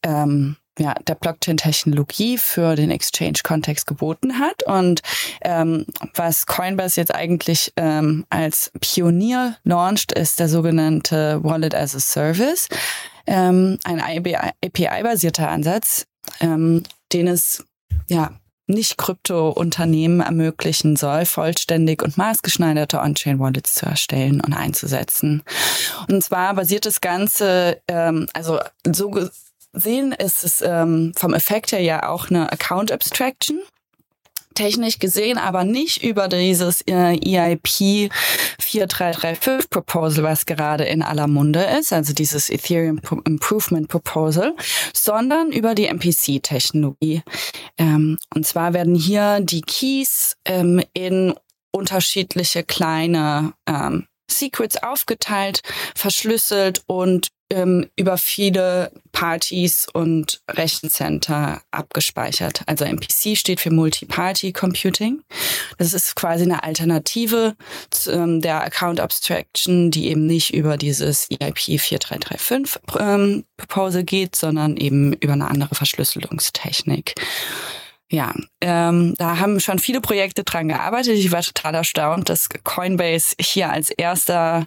ähm, 0.02 0.56
ja, 0.78 0.94
der 1.06 1.14
Blockchain-Technologie 1.16 2.38
für 2.38 2.76
den 2.76 2.90
Exchange-Kontext 2.90 3.86
geboten 3.86 4.38
hat. 4.38 4.62
Und 4.62 5.02
ähm, 5.42 5.86
was 6.14 6.46
Coinbase 6.46 7.00
jetzt 7.00 7.14
eigentlich 7.14 7.72
ähm, 7.76 8.24
als 8.30 8.70
Pionier 8.80 9.56
launcht, 9.64 10.12
ist 10.12 10.40
der 10.40 10.48
sogenannte 10.48 11.42
Wallet 11.42 11.74
as 11.74 11.94
a 11.94 12.00
Service, 12.00 12.68
ähm, 13.26 13.78
ein 13.84 14.00
API-basierter 14.00 15.48
Ansatz, 15.48 16.06
ähm, 16.40 16.84
den 17.12 17.26
es 17.26 17.64
ja 18.08 18.32
nicht 18.68 18.98
Krypto-Unternehmen 18.98 20.20
ermöglichen 20.20 20.96
soll, 20.96 21.24
vollständig 21.24 22.02
und 22.02 22.18
maßgeschneiderte 22.18 23.00
On-Chain-Wallets 23.00 23.74
zu 23.74 23.86
erstellen 23.86 24.42
und 24.42 24.52
einzusetzen. 24.52 25.42
Und 26.08 26.22
zwar 26.22 26.54
basiert 26.54 26.84
das 26.84 27.00
Ganze, 27.00 27.80
ähm, 27.88 28.26
also 28.34 28.60
so 28.86 29.10
sehen, 29.78 30.12
ist 30.12 30.44
es 30.44 30.60
ähm, 30.60 31.12
vom 31.16 31.34
Effekt 31.34 31.72
her 31.72 31.80
ja 31.80 32.08
auch 32.08 32.30
eine 32.30 32.52
Account 32.52 32.92
Abstraction 32.92 33.60
technisch 34.58 34.98
gesehen, 34.98 35.38
aber 35.38 35.62
nicht 35.62 36.02
über 36.02 36.26
dieses 36.26 36.82
äh, 36.88 37.16
EIP 37.16 38.10
4335 38.58 39.70
Proposal, 39.70 40.24
was 40.24 40.46
gerade 40.46 40.84
in 40.84 41.02
aller 41.02 41.28
Munde 41.28 41.62
ist, 41.78 41.92
also 41.92 42.12
dieses 42.12 42.50
Ethereum 42.50 43.00
Improvement 43.24 43.86
Proposal, 43.86 44.54
sondern 44.92 45.52
über 45.52 45.76
die 45.76 45.86
MPC-Technologie. 45.86 47.22
Ähm, 47.78 48.18
und 48.34 48.46
zwar 48.46 48.74
werden 48.74 48.96
hier 48.96 49.38
die 49.40 49.60
Keys 49.60 50.36
ähm, 50.44 50.82
in 50.92 51.34
unterschiedliche 51.70 52.64
kleine 52.64 53.52
ähm, 53.66 54.08
Secrets 54.28 54.82
aufgeteilt, 54.82 55.60
verschlüsselt 55.94 56.82
und 56.86 57.28
ähm, 57.50 57.86
über 57.96 58.18
viele 58.18 58.92
Partys 59.12 59.86
und 59.92 60.40
Rechencenter 60.50 61.62
abgespeichert. 61.70 62.62
Also 62.66 62.84
MPC 62.84 63.36
steht 63.36 63.60
für 63.60 63.70
Multi-Party 63.70 64.52
Computing. 64.52 65.22
Das 65.78 65.94
ist 65.94 66.14
quasi 66.14 66.44
eine 66.44 66.62
Alternative 66.62 67.56
zu, 67.90 68.12
ähm, 68.12 68.40
der 68.40 68.62
Account 68.62 69.00
Abstraction, 69.00 69.90
die 69.90 70.08
eben 70.08 70.26
nicht 70.26 70.52
über 70.52 70.76
dieses 70.76 71.28
EIP 71.30 71.78
4335 71.78 72.82
ähm, 72.98 73.44
Proposal 73.56 74.04
geht, 74.04 74.36
sondern 74.36 74.76
eben 74.76 75.14
über 75.14 75.32
eine 75.32 75.48
andere 75.48 75.74
Verschlüsselungstechnik. 75.74 77.14
Ja, 78.10 78.32
ähm, 78.62 79.12
da 79.18 79.38
haben 79.38 79.60
schon 79.60 79.78
viele 79.78 80.00
Projekte 80.00 80.42
dran 80.42 80.68
gearbeitet. 80.68 81.18
Ich 81.18 81.30
war 81.30 81.42
total 81.42 81.74
erstaunt, 81.74 82.30
dass 82.30 82.48
Coinbase 82.64 83.36
hier 83.38 83.70
als 83.70 83.90
erster 83.90 84.66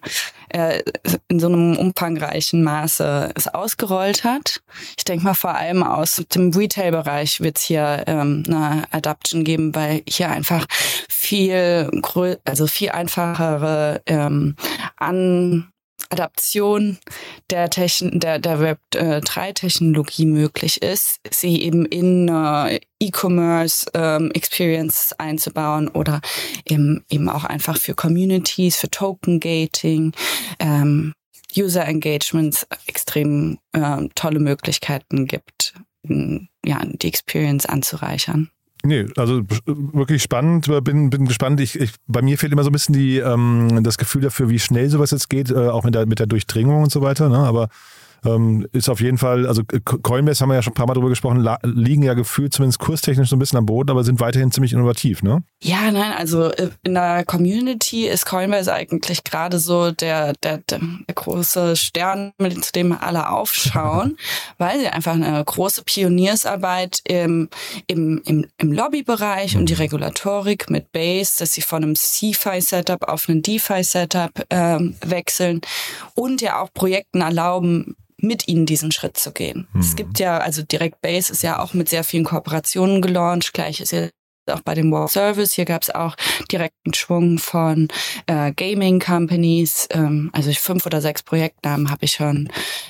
äh, 0.50 0.84
in 1.28 1.40
so 1.40 1.48
einem 1.48 1.76
umfangreichen 1.76 2.64
Maße 2.64 3.32
es 3.34 3.48
ausgerollt 3.48 4.24
hat. 4.24 4.62
Ich 4.96 5.06
denke 5.06 5.24
mal 5.24 5.34
vor 5.34 5.56
allem 5.56 5.82
aus 5.82 6.24
dem 6.36 6.52
Retail-Bereich 6.52 7.42
wird 7.42 7.58
es 7.58 7.64
hier 7.64 8.04
ähm, 8.06 8.44
eine 8.46 8.84
Adaption 8.92 9.44
geben, 9.44 9.74
weil 9.74 10.04
hier 10.08 10.30
einfach 10.30 10.68
viel, 11.10 11.90
also 12.46 12.68
viel 12.68 12.92
einfachere 12.92 14.04
ähm, 14.06 14.56
an 14.98 15.71
Adaption 16.12 16.98
der, 17.50 17.70
Techn 17.70 18.20
der, 18.20 18.40
der 18.40 18.60
Web3-Technologie 18.60 20.26
möglich 20.26 20.82
ist, 20.82 21.20
sie 21.30 21.62
eben 21.62 21.86
in 21.86 22.28
äh, 22.28 22.80
E-Commerce 23.00 23.90
ähm, 23.94 24.32
einzubauen 25.18 25.88
oder 25.88 26.22
eben, 26.66 27.04
eben 27.10 27.30
auch 27.30 27.46
einfach 27.46 27.78
für 27.78 27.96
Communities, 27.96 28.76
für 28.78 28.90
Token 28.90 29.40
Gating, 29.40 30.14
ähm, 30.60 31.14
User 31.58 31.86
Engagements 31.86 32.68
extrem 32.86 33.60
äh, 33.74 34.08
tolle 34.16 34.40
Möglichkeiten 34.40 35.26
gibt, 35.28 35.74
ja, 36.04 36.82
die 36.86 37.08
Experience 37.08 37.66
anzureichern. 37.66 38.50
Nee, 38.84 39.06
also 39.16 39.42
wirklich 39.66 40.24
spannend. 40.24 40.68
Bin, 40.84 41.10
bin 41.10 41.26
gespannt. 41.26 41.60
Ich, 41.60 41.80
ich, 41.80 41.92
bei 42.08 42.22
mir 42.22 42.38
fehlt 42.38 42.52
immer 42.52 42.64
so 42.64 42.70
ein 42.70 42.74
bisschen 42.74 42.94
die, 42.94 43.18
ähm, 43.18 43.84
das 43.84 43.98
Gefühl 43.98 44.22
dafür, 44.22 44.50
wie 44.50 44.60
schnell 44.60 44.90
sowas 44.90 45.12
jetzt 45.12 45.30
geht, 45.30 45.52
äh, 45.52 45.70
auch 45.70 45.84
mit 45.84 45.94
der, 45.94 46.06
mit 46.08 46.20
der 46.20 46.28
Durchdringung 46.28 46.84
und 46.84 46.92
so 46.92 47.02
weiter. 47.02 47.30
Ne? 47.30 47.38
Aber 47.38 47.70
ähm, 48.26 48.68
ist 48.72 48.90
auf 48.90 49.02
jeden 49.02 49.18
Fall, 49.18 49.48
also 49.48 49.64
Coinbase 49.64 50.42
haben 50.42 50.50
wir 50.50 50.56
ja 50.56 50.62
schon 50.62 50.72
ein 50.72 50.76
paar 50.76 50.88
Mal 50.88 50.94
drüber 50.94 51.10
gesprochen, 51.10 51.48
liegen 51.64 52.04
ja 52.04 52.14
gefühlt 52.14 52.54
zumindest 52.54 52.80
kurstechnisch 52.80 53.30
so 53.30 53.36
ein 53.36 53.40
bisschen 53.40 53.58
am 53.58 53.66
Boden, 53.66 53.90
aber 53.90 54.04
sind 54.04 54.20
weiterhin 54.20 54.52
ziemlich 54.52 54.74
innovativ, 54.74 55.24
ne? 55.24 55.44
Ja, 55.64 55.92
nein, 55.92 56.14
also 56.16 56.52
äh, 56.52 56.70
in 56.84 56.94
der 56.94 57.26
Community 57.26 58.08
ist 58.08 58.26
Coinbase 58.26 58.72
eigentlich 58.72 59.24
gerade 59.24 59.58
so 59.60 59.92
der, 59.92 60.34
der, 60.44 60.60
der, 60.60 60.80
große 61.14 61.76
Stern, 61.76 62.32
mit 62.38 62.76
dem 62.76 62.92
alle 62.92 63.30
aufschauen, 63.30 64.18
weil 64.58 64.80
sie 64.80 64.88
einfach 64.88 65.14
eine 65.14 65.44
große 65.44 65.84
Pioniersarbeit 65.84 67.02
im, 67.06 67.50
im, 67.88 68.22
im, 68.26 68.46
im 68.58 68.72
Lobbybereich 68.72 69.58
und 69.58 69.68
die 69.68 69.74
Regulatorik 69.74 70.70
mit 70.70 70.92
Base, 70.92 71.38
dass 71.40 71.54
sie 71.54 71.62
von 71.62 71.84
einem 71.84 71.96
CFI-Setup 71.96 73.08
auf 73.08 73.28
ein 73.28 73.42
DeFi-Setup 73.42 74.46
ähm, 74.50 74.96
wechseln 75.06 75.62
und 76.14 76.42
ja 76.42 76.62
auch 76.62 76.72
Projekten 76.74 77.22
erlauben, 77.22 77.96
mit 78.22 78.48
ihnen 78.48 78.66
diesen 78.66 78.92
Schritt 78.92 79.18
zu 79.18 79.32
gehen. 79.32 79.68
Mhm. 79.74 79.80
Es 79.80 79.96
gibt 79.96 80.20
ja, 80.20 80.38
also 80.38 80.62
Direct 80.64 81.02
Base 81.02 81.32
ist 81.32 81.44
ja 81.44 81.60
auch 81.60 81.74
mit 81.74 81.90
sehr 81.90 82.04
vielen 82.04 82.24
Kooperationen 82.24 83.02
gelauncht. 83.02 83.54
Gleich 83.54 83.82
ist 83.82 83.92
jetzt 83.92 84.14
auch 84.48 84.62
bei 84.62 84.74
dem 84.74 84.92
World 84.92 85.10
Service. 85.10 85.54
Hier 85.54 85.66
gab 85.66 85.84
es 85.84 85.90
auch 85.90 86.16
direkten 86.52 86.94
Schwung 86.94 87.38
von 87.38 87.88
äh, 88.28 88.52
Gaming 88.54 89.00
Companies. 89.00 89.88
Ähm, 89.92 90.30
also 90.34 90.50
ich, 90.50 90.60
fünf 90.60 90.86
oder 90.86 91.02
sechs 91.02 91.24
Projektnamen 91.24 91.90
habe 91.90 92.06
ich 92.06 92.14
schon 92.14 92.50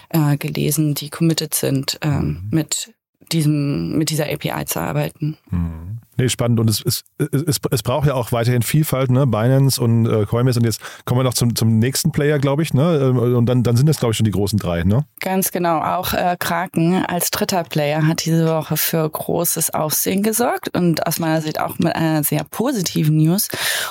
äh, 0.10 0.38
gelesen, 0.38 0.96
die 0.96 1.10
committed 1.10 1.54
sind, 1.54 1.98
ähm, 2.02 2.42
mhm. 2.44 2.50
mit 2.52 2.94
diesem, 3.32 3.98
mit 3.98 4.10
dieser 4.10 4.26
API 4.32 4.66
zu 4.66 4.80
arbeiten. 4.80 5.38
Mhm. 5.50 6.00
Nee, 6.18 6.28
spannend. 6.28 6.60
Und 6.60 6.70
es, 6.70 6.84
es, 6.86 7.04
es, 7.18 7.60
es 7.72 7.84
braucht 7.84 8.06
ja 8.06 8.16
auch 8.16 8.32
weiterhin 8.32 8.62
Vielfalt, 8.62 9.10
ne? 9.12 9.26
Binance 9.26 9.82
und 9.82 10.06
äh, 10.06 10.26
Coinbase. 10.26 10.60
Und 10.60 10.66
jetzt 10.66 10.82
kommen 11.06 11.20
wir 11.20 11.24
noch 11.24 11.34
zum, 11.34 11.56
zum 11.56 11.80
nächsten 11.80 12.12
Player, 12.12 12.38
glaube 12.38 12.64
ich. 12.64 12.74
Ne? 12.74 13.00
Ähm, 13.02 13.18
und 13.18 13.46
dann, 13.46 13.64
dann 13.64 13.78
sind 13.78 13.88
es, 13.90 13.98
glaube 13.98 14.12
ich, 14.12 14.18
schon 14.18 14.26
die 14.26 14.32
großen 14.32 14.60
drei. 14.60 14.84
Ne? 14.84 15.06
Ganz 15.22 15.52
genau. 15.52 15.80
Auch 15.80 16.14
äh, 16.14 16.36
Kraken 16.38 17.06
als 17.06 17.32
dritter 17.32 17.64
Player 17.64 18.06
hat 18.06 18.26
diese 18.26 18.46
Woche 18.46 18.76
für 18.76 19.10
großes 19.10 19.74
Aufsehen 19.74 20.22
gesorgt. 20.22 20.76
Und 20.76 21.08
aus 21.08 21.18
meiner 21.20 21.42
Sicht 21.42 21.62
auch 21.62 21.80
mit 21.80 21.96
einer 21.96 22.24
sehr 22.24 22.44
positiven 22.44 23.16
News. 23.16 23.48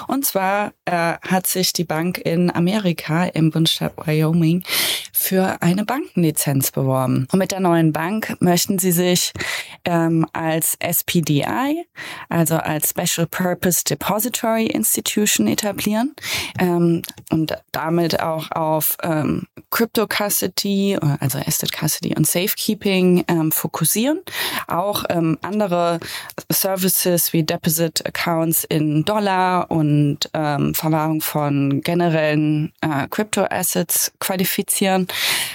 Und 0.06 0.26
zwar 0.26 0.72
äh, 0.84 1.14
hat 1.26 1.46
sich 1.46 1.72
die 1.72 1.84
Bank 1.84 2.18
in 2.18 2.54
Amerika 2.54 3.24
im 3.24 3.50
Bundesstaat 3.50 3.94
Wyoming 3.96 4.62
für 5.12 5.60
eine 5.60 5.84
Bankenlizenz 5.84 6.70
beworben. 6.70 7.26
Und 7.32 7.38
mit 7.38 7.52
der 7.52 7.60
neuen 7.60 7.92
Bank 7.92 8.36
möchten 8.40 8.78
sie 8.78 8.92
sich 8.92 9.32
ähm, 9.84 10.26
als 10.32 10.76
SPDI 10.80 11.84
also 12.28 12.56
als 12.56 12.90
Special 12.90 13.26
Purpose 13.26 13.84
Depository 13.84 14.66
Institution 14.66 15.46
etablieren 15.46 16.14
ähm, 16.58 17.02
und 17.30 17.56
damit 17.72 18.20
auch 18.20 18.50
auf 18.50 18.96
ähm, 19.02 19.46
Crypto 19.70 20.06
Custody, 20.06 20.98
also 21.20 21.38
Asset 21.38 21.70
Custody 21.72 22.14
und 22.16 22.26
Safekeeping 22.26 23.24
ähm, 23.28 23.52
fokussieren. 23.52 24.20
Auch 24.66 25.04
ähm, 25.08 25.38
andere 25.42 26.00
Services 26.50 27.32
wie 27.32 27.42
Deposit 27.42 28.04
Accounts 28.06 28.64
in 28.64 29.04
Dollar 29.04 29.70
und 29.70 30.18
ähm, 30.34 30.74
Verwahrung 30.74 31.20
von 31.20 31.80
generellen 31.82 32.72
äh, 32.80 33.06
Crypto 33.08 33.44
Assets 33.48 34.12
qualifizieren 34.18 35.06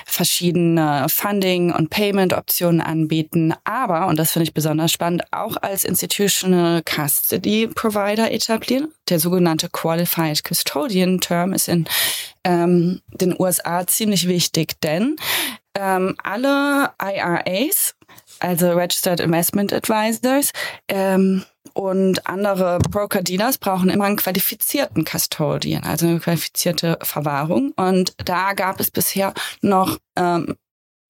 verschiedene 0.05 1.07
Funding- 1.09 1.73
und 1.73 1.89
Payment-Optionen 1.89 2.81
anbieten, 2.81 3.53
aber, 3.63 4.07
und 4.07 4.17
das 4.17 4.31
finde 4.31 4.45
ich 4.45 4.53
besonders 4.53 4.91
spannend, 4.91 5.23
auch 5.31 5.57
als 5.57 5.83
Institutional 5.83 6.44
Custody 6.83 7.67
Provider 7.67 8.31
etablieren. 8.31 8.93
Der 9.09 9.19
sogenannte 9.19 9.69
Qualified 9.69 10.43
Custodian 10.43 11.19
Term 11.19 11.53
ist 11.53 11.67
in 11.67 11.85
ähm, 12.43 13.01
den 13.13 13.35
USA 13.39 13.85
ziemlich 13.87 14.27
wichtig, 14.27 14.79
denn 14.81 15.15
ähm, 15.75 16.15
alle 16.23 16.91
IRAs, 17.01 17.95
also 18.39 18.71
Registered 18.71 19.19
Investment 19.19 19.73
Advisors, 19.73 20.51
ähm, 20.87 21.43
und 21.73 22.25
andere 22.25 22.79
Broker-Dealers 22.79 23.57
brauchen 23.57 23.89
immer 23.89 24.05
einen 24.05 24.15
qualifizierten 24.15 25.03
Custodian, 25.03 25.83
also 25.83 26.07
eine 26.07 26.21
qualifizierte 26.21 26.97
Verwahrung. 27.01 27.73
Und 27.75 28.13
da 28.23 28.53
gab 28.53 28.79
es 28.79 28.91
bisher 28.91 29.33
noch 29.61 29.97
ähm, 30.15 30.55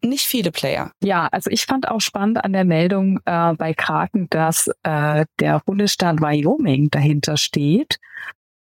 nicht 0.06 0.26
viele 0.26 0.52
Player. 0.52 0.92
Ja, 1.04 1.28
also 1.32 1.50
ich 1.50 1.66
fand 1.66 1.90
auch 1.90 2.02
spannend 2.02 2.44
an 2.44 2.54
der 2.54 2.66
Meldung 2.66 3.20
äh, 3.26 3.54
bei 3.54 3.74
Kraken, 3.74 4.28
dass 4.30 4.70
äh, 4.84 5.26
der 5.40 5.62
Bundesstaat 5.66 6.22
Wyoming 6.22 6.90
dahinter 6.90 7.38
steht, 7.38 8.00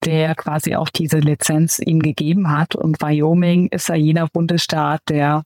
der 0.05 0.35
quasi 0.35 0.77
auch 0.77 0.89
diese 0.89 1.19
Lizenz 1.19 1.79
ihm 1.79 2.01
gegeben 2.01 2.51
hat. 2.51 2.75
Und 2.75 3.01
Wyoming 3.01 3.69
ist 3.69 3.89
ja 3.89 3.95
jener 3.95 4.29
Bundesstaat, 4.29 5.01
der 5.09 5.45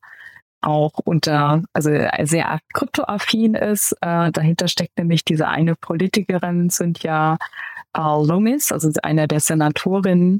auch 0.60 0.92
unter, 1.04 1.62
also 1.72 1.90
sehr 2.22 2.58
kryptoaffin 2.74 3.54
ist. 3.54 3.92
Äh, 4.00 4.32
dahinter 4.32 4.68
steckt 4.68 4.98
nämlich 4.98 5.24
diese 5.24 5.46
eine 5.48 5.76
Politikerin, 5.76 6.70
sind 6.70 7.02
äh, 7.96 8.00
Loomis, 8.00 8.72
also 8.72 8.90
einer 9.02 9.26
der 9.26 9.40
Senatorinnen, 9.40 10.38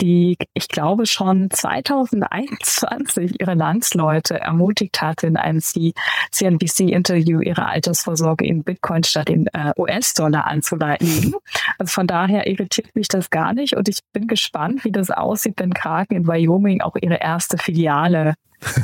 die 0.00 0.36
ich 0.54 0.68
glaube 0.68 1.06
schon 1.06 1.50
2021 1.50 3.40
ihre 3.40 3.54
Landsleute 3.54 4.40
ermutigt 4.40 5.00
hat, 5.00 5.22
in 5.22 5.36
einem 5.36 5.60
CNBC-Interview 5.60 7.40
ihre 7.40 7.66
Altersvorsorge 7.66 8.44
in 8.46 8.64
Bitcoin 8.64 9.04
statt 9.04 9.30
in 9.30 9.46
äh, 9.48 9.72
US-Dollar 9.76 10.46
anzuleiten. 10.46 11.34
Also 11.78 11.92
von 11.92 12.06
daher 12.06 12.46
irritiert 12.46 12.94
mich 12.94 13.08
das 13.08 13.30
gar 13.30 13.52
nicht 13.52 13.76
und 13.76 13.88
ich 13.88 14.00
bin 14.12 14.26
gespannt, 14.26 14.84
wie 14.84 14.92
das 14.92 15.10
aussieht, 15.10 15.54
wenn 15.58 15.74
Kraken 15.74 16.16
in 16.16 16.26
Wyoming 16.26 16.80
auch 16.80 16.96
ihre 17.00 17.16
erste 17.16 17.58
Filiale 17.58 18.34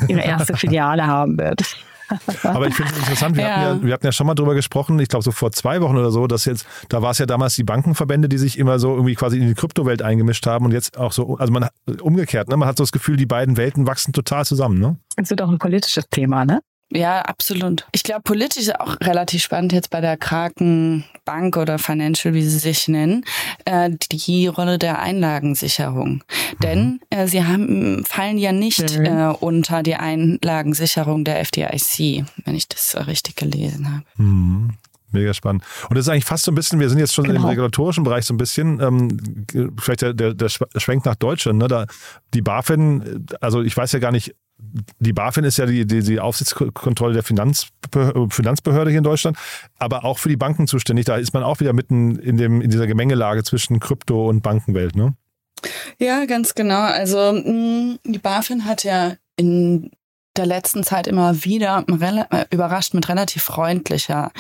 ihre 0.09 0.21
erste 0.21 0.57
Filiale 0.57 1.07
haben 1.07 1.38
wird. 1.38 1.62
Aber 2.43 2.67
ich 2.67 2.75
finde 2.75 2.93
es 2.93 2.99
interessant, 2.99 3.37
wir, 3.37 3.45
ja. 3.45 3.57
Hatten 3.57 3.81
ja, 3.81 3.87
wir 3.87 3.95
hatten 3.95 4.07
ja 4.07 4.12
schon 4.12 4.27
mal 4.27 4.35
drüber 4.35 4.55
gesprochen, 4.55 4.99
ich 4.99 5.09
glaube 5.09 5.23
so 5.23 5.33
vor 5.33 5.53
zwei 5.53 5.81
Wochen 5.81 5.97
oder 5.97 6.11
so, 6.11 6.27
dass 6.27 6.45
jetzt, 6.45 6.67
da 6.88 7.03
war 7.03 7.11
es 7.11 7.19
ja 7.19 7.27
damals 7.27 7.57
die 7.57 7.65
Bankenverbände, 7.65 8.29
die 8.29 8.38
sich 8.38 8.59
immer 8.59 8.79
so 8.79 8.95
irgendwie 8.95 9.15
quasi 9.15 9.38
in 9.38 9.47
die 9.49 9.55
Kryptowelt 9.55 10.03
eingemischt 10.03 10.47
haben 10.47 10.65
und 10.65 10.73
jetzt 10.73 10.99
auch 10.99 11.12
so, 11.12 11.37
also 11.37 11.53
man 11.53 11.69
umgekehrt, 12.00 12.49
ne? 12.49 12.57
man 12.57 12.69
hat 12.69 12.77
so 12.77 12.85
das 12.85 12.93
Gefühl, 12.93 13.17
die 13.17 13.27
beiden 13.27 13.57
Welten 13.57 13.87
wachsen 13.87 14.12
total 14.12 14.45
zusammen. 14.45 14.79
Ne? 14.79 14.97
Es 15.17 15.31
wird 15.31 15.43
auch 15.43 15.50
ein 15.50 15.59
politisches 15.59 16.09
Thema, 16.11 16.45
ne? 16.45 16.61
Ja, 16.90 17.21
absolut. 17.21 17.87
Ich 17.92 18.02
glaube, 18.02 18.23
politisch 18.23 18.62
ist 18.62 18.80
auch 18.80 18.99
relativ 19.00 19.42
spannend 19.42 19.73
jetzt 19.73 19.90
bei 19.90 20.00
der 20.00 20.16
Kraken 20.16 21.04
Bank 21.25 21.59
oder 21.59 21.78
Financial, 21.78 22.33
wie 22.33 22.42
sie 22.42 22.59
sich 22.59 22.88
nennen, 22.88 23.25
äh, 23.66 23.90
die 24.11 24.47
Rolle 24.47 24.78
der 24.78 24.99
Einlagensicherung. 24.99 26.09
Mhm. 26.09 26.59
Denn 26.62 27.00
äh, 27.11 27.26
sie 27.26 27.45
haben, 27.45 28.04
fallen 28.07 28.38
ja 28.38 28.52
nicht 28.52 28.99
mhm. 28.99 29.04
äh, 29.04 29.26
unter 29.28 29.83
die 29.83 29.97
Einlagensicherung 29.97 31.25
der 31.25 31.40
FDIC, 31.40 32.25
wenn 32.45 32.54
ich 32.54 32.68
das 32.68 32.97
richtig 33.07 33.37
gelesen 33.37 33.92
habe. 33.92 34.04
Mhm. 34.16 34.71
Mega 35.11 35.33
spannend. 35.33 35.64
Und 35.88 35.97
das 35.97 36.07
ist 36.07 36.11
eigentlich 36.11 36.26
fast 36.26 36.45
so 36.45 36.52
ein 36.52 36.54
bisschen, 36.54 36.80
wir 36.80 36.88
sind 36.88 36.99
jetzt 36.99 37.14
schon 37.14 37.25
genau. 37.25 37.40
im 37.40 37.47
regulatorischen 37.47 38.04
Bereich 38.04 38.26
so 38.26 38.35
ein 38.35 38.37
bisschen, 38.37 38.80
ähm, 38.80 39.47
vielleicht 39.78 40.02
der, 40.02 40.12
der, 40.12 40.35
der 40.35 40.49
Schwenk 40.49 41.07
nach 41.07 41.14
Deutschland, 41.14 41.59
ne? 41.59 41.68
Da, 41.68 41.87
die 42.35 42.42
BaFin, 42.42 43.26
also 43.40 43.62
ich 43.62 43.75
weiß 43.75 43.92
ja 43.92 44.00
gar 44.00 44.12
nicht, 44.12 44.35
die 44.99 45.12
BaFin 45.12 45.45
ist 45.45 45.59
ja 45.59 45.67
die, 45.67 45.87
die, 45.87 46.03
die 46.03 46.21
Aufsichtskontrolle 46.21 47.15
der 47.15 47.23
Finanzbehörde, 47.23 48.29
Finanzbehörde 48.31 48.91
hier 48.91 48.99
in 48.99 49.05
Deutschland, 49.05 49.37
aber 49.79 50.05
auch 50.05 50.19
für 50.19 50.29
die 50.29 50.37
Banken 50.37 50.67
zuständig. 50.67 51.07
Da 51.07 51.17
ist 51.17 51.33
man 51.33 51.43
auch 51.43 51.61
wieder 51.61 51.73
mitten 51.73 52.17
in, 52.17 52.37
dem, 52.37 52.61
in 52.61 52.71
dieser 52.71 52.87
Gemengelage 52.87 53.45
zwischen 53.45 53.81
Krypto- 53.81 54.29
und 54.29 54.43
Bankenwelt, 54.43 54.97
ne? 54.97 55.15
Ja, 55.99 56.25
ganz 56.27 56.55
genau. 56.55 56.83
Also 56.83 57.33
mm, 57.33 57.99
die 58.05 58.19
BaFin 58.19 58.65
hat 58.65 58.85
ja 58.85 59.15
in 59.37 59.91
der 60.38 60.47
letzten 60.47 60.85
Zeit 60.85 61.07
immer 61.07 61.45
wieder 61.45 61.84
äh, 61.89 62.45
überrascht 62.50 62.95
mit 62.95 63.08
relativ 63.08 63.43
freundlicher 63.43 64.32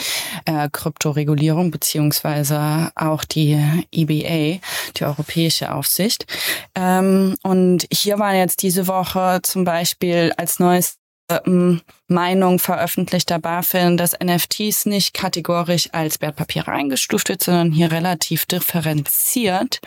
äh, 0.46 0.68
Kryptoregulierung, 0.70 1.70
beziehungsweise 1.70 2.90
auch 2.94 3.24
die 3.24 3.60
EBA, 3.90 4.60
die 4.96 5.04
Europäische 5.04 5.74
Aufsicht. 5.74 6.26
Ähm, 6.74 7.34
und 7.42 7.86
hier 7.92 8.18
war 8.18 8.34
jetzt 8.34 8.62
diese 8.62 8.86
Woche 8.86 9.40
zum 9.42 9.64
Beispiel 9.64 10.32
als 10.36 10.58
neues 10.58 10.96
ähm, 11.28 11.82
Meinung 12.06 12.58
veröffentlicht 12.58 13.28
der 13.30 13.38
BaFin, 13.38 13.96
dass 13.96 14.18
NFTs 14.18 14.86
nicht 14.86 15.12
kategorisch 15.12 15.90
als 15.92 16.20
Wertpapiere 16.20 16.70
eingestuft 16.70 17.28
wird, 17.28 17.42
sondern 17.42 17.72
hier 17.72 17.92
relativ 17.92 18.46
differenziert 18.46 19.80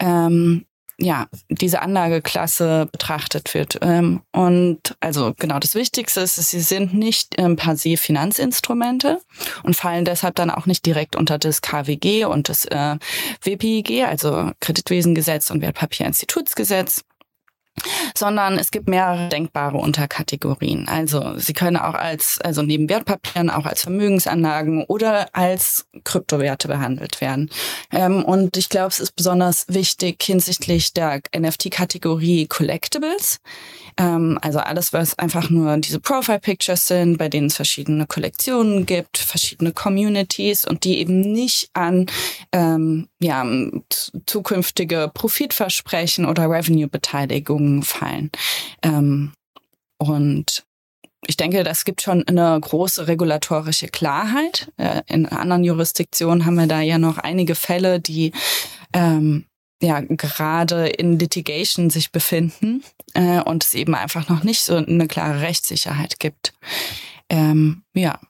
ähm, 0.00 0.66
ja, 0.98 1.26
diese 1.50 1.82
Anlageklasse 1.82 2.88
betrachtet 2.90 3.52
wird. 3.52 3.78
Ähm, 3.82 4.22
und 4.32 4.96
also 5.00 5.34
genau 5.38 5.58
das 5.58 5.74
Wichtigste 5.74 6.20
ist, 6.20 6.36
sie 6.36 6.60
sind 6.60 6.94
nicht 6.94 7.34
ähm, 7.38 7.56
per 7.56 7.76
se 7.76 7.96
Finanzinstrumente 7.96 9.20
und 9.62 9.76
fallen 9.76 10.04
deshalb 10.06 10.36
dann 10.36 10.50
auch 10.50 10.66
nicht 10.66 10.86
direkt 10.86 11.14
unter 11.14 11.38
das 11.38 11.60
KWG 11.60 12.24
und 12.24 12.48
das 12.48 12.64
äh, 12.66 12.96
WPIG, 13.42 14.04
also 14.06 14.50
Kreditwesengesetz 14.60 15.50
und 15.50 15.60
Wertpapierinstitutsgesetz 15.60 17.04
sondern 18.16 18.58
es 18.58 18.70
gibt 18.70 18.88
mehrere 18.88 19.28
denkbare 19.28 19.76
Unterkategorien. 19.76 20.88
Also 20.88 21.38
sie 21.38 21.52
können 21.52 21.76
auch 21.76 21.94
als, 21.94 22.40
also 22.42 22.62
neben 22.62 22.88
Wertpapieren 22.88 23.50
auch 23.50 23.66
als 23.66 23.82
Vermögensanlagen 23.82 24.84
oder 24.84 25.28
als 25.32 25.86
Kryptowerte 26.04 26.68
behandelt 26.68 27.20
werden. 27.20 27.50
Ähm, 27.92 28.24
und 28.24 28.56
ich 28.56 28.68
glaube, 28.68 28.88
es 28.88 29.00
ist 29.00 29.16
besonders 29.16 29.66
wichtig 29.68 30.22
hinsichtlich 30.22 30.92
der 30.92 31.20
NFT-Kategorie 31.36 32.46
Collectibles. 32.46 33.40
Ähm, 33.98 34.38
also 34.42 34.58
alles, 34.58 34.92
was 34.92 35.18
einfach 35.18 35.50
nur 35.50 35.76
diese 35.78 36.00
Profile-Pictures 36.00 36.86
sind, 36.86 37.18
bei 37.18 37.28
denen 37.28 37.46
es 37.46 37.56
verschiedene 37.56 38.06
Kollektionen 38.06 38.86
gibt, 38.86 39.18
verschiedene 39.18 39.72
Communities 39.72 40.64
und 40.64 40.84
die 40.84 40.98
eben 40.98 41.20
nicht 41.20 41.70
an 41.72 42.06
ähm, 42.52 43.08
ja, 43.18 43.44
zukünftige 44.26 45.10
Profitversprechen 45.12 46.26
oder 46.26 46.50
Revenue-Beteiligung 47.66 47.82
fallen. 47.82 48.30
Ähm, 48.82 49.32
und 49.98 50.64
ich 51.26 51.36
denke, 51.36 51.64
das 51.64 51.84
gibt 51.84 52.02
schon 52.02 52.26
eine 52.26 52.58
große 52.60 53.08
regulatorische 53.08 53.88
Klarheit. 53.88 54.70
Äh, 54.76 55.02
in 55.06 55.26
anderen 55.26 55.64
Jurisdiktionen 55.64 56.46
haben 56.46 56.56
wir 56.56 56.66
da 56.66 56.80
ja 56.80 56.98
noch 56.98 57.18
einige 57.18 57.54
Fälle, 57.54 58.00
die 58.00 58.32
ähm, 58.92 59.46
ja 59.82 60.00
gerade 60.00 60.88
in 60.88 61.18
Litigation 61.18 61.90
sich 61.90 62.12
befinden 62.12 62.84
äh, 63.14 63.40
und 63.40 63.64
es 63.64 63.74
eben 63.74 63.94
einfach 63.94 64.28
noch 64.28 64.44
nicht 64.44 64.62
so 64.62 64.76
eine 64.76 65.08
klare 65.08 65.40
Rechtssicherheit 65.40 66.20
gibt. 66.20 66.52
Ähm, 67.28 67.82
ja. 67.94 68.20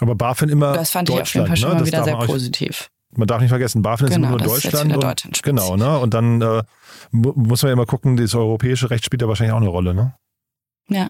Aber 0.00 0.14
BaFin 0.14 0.48
immer. 0.48 0.72
Das 0.72 0.90
fand 0.90 1.10
ich 1.10 1.20
auf 1.20 1.34
jeden 1.34 1.46
Fall 1.46 1.56
schon 1.56 1.70
ne? 1.70 1.74
mal 1.76 1.86
wieder 1.86 2.04
sehr 2.04 2.16
positiv. 2.16 2.90
Man 3.16 3.26
darf 3.26 3.40
nicht 3.40 3.50
vergessen, 3.50 3.82
BaFin 3.82 4.08
genau, 4.08 4.16
ist 4.16 4.16
immer 4.16 4.28
nur 4.28 4.38
Deutschland. 4.38 4.94
Und, 4.94 5.02
Deutschland 5.02 5.42
genau, 5.42 5.76
ne? 5.76 5.98
Und 5.98 6.14
dann 6.14 6.42
äh, 6.42 6.62
muss 7.10 7.62
man 7.62 7.70
ja 7.70 7.72
immer 7.72 7.86
gucken, 7.86 8.16
das 8.16 8.34
europäische 8.34 8.90
Recht 8.90 9.04
spielt 9.04 9.22
ja 9.22 9.28
wahrscheinlich 9.28 9.52
auch 9.52 9.60
eine 9.60 9.68
Rolle, 9.68 9.94
ne? 9.94 10.14
Ja. 10.88 11.08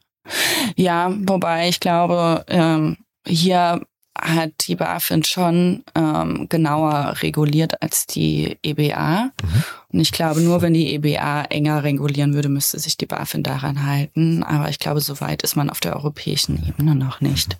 Ja, 0.74 1.12
wobei 1.26 1.68
ich 1.68 1.80
glaube, 1.80 2.44
ähm, 2.48 2.96
hier 3.26 3.80
hat 4.18 4.66
die 4.66 4.76
BaFin 4.76 5.24
schon 5.24 5.84
ähm, 5.94 6.46
genauer 6.48 7.16
reguliert 7.22 7.82
als 7.82 8.06
die 8.06 8.58
EBA. 8.62 9.24
Mhm. 9.24 9.64
Und 9.92 10.00
ich 10.00 10.12
glaube, 10.12 10.40
nur 10.40 10.62
wenn 10.62 10.74
die 10.74 10.94
EBA 10.94 11.42
enger 11.44 11.84
regulieren 11.84 12.34
würde, 12.34 12.48
müsste 12.48 12.78
sich 12.78 12.96
die 12.96 13.06
BaFin 13.06 13.42
daran 13.42 13.84
halten. 13.86 14.42
Aber 14.42 14.68
ich 14.68 14.78
glaube, 14.78 15.00
so 15.00 15.20
weit 15.20 15.42
ist 15.42 15.56
man 15.56 15.70
auf 15.70 15.80
der 15.80 15.96
europäischen 15.96 16.66
Ebene 16.66 16.94
noch 16.94 17.20
nicht. 17.20 17.58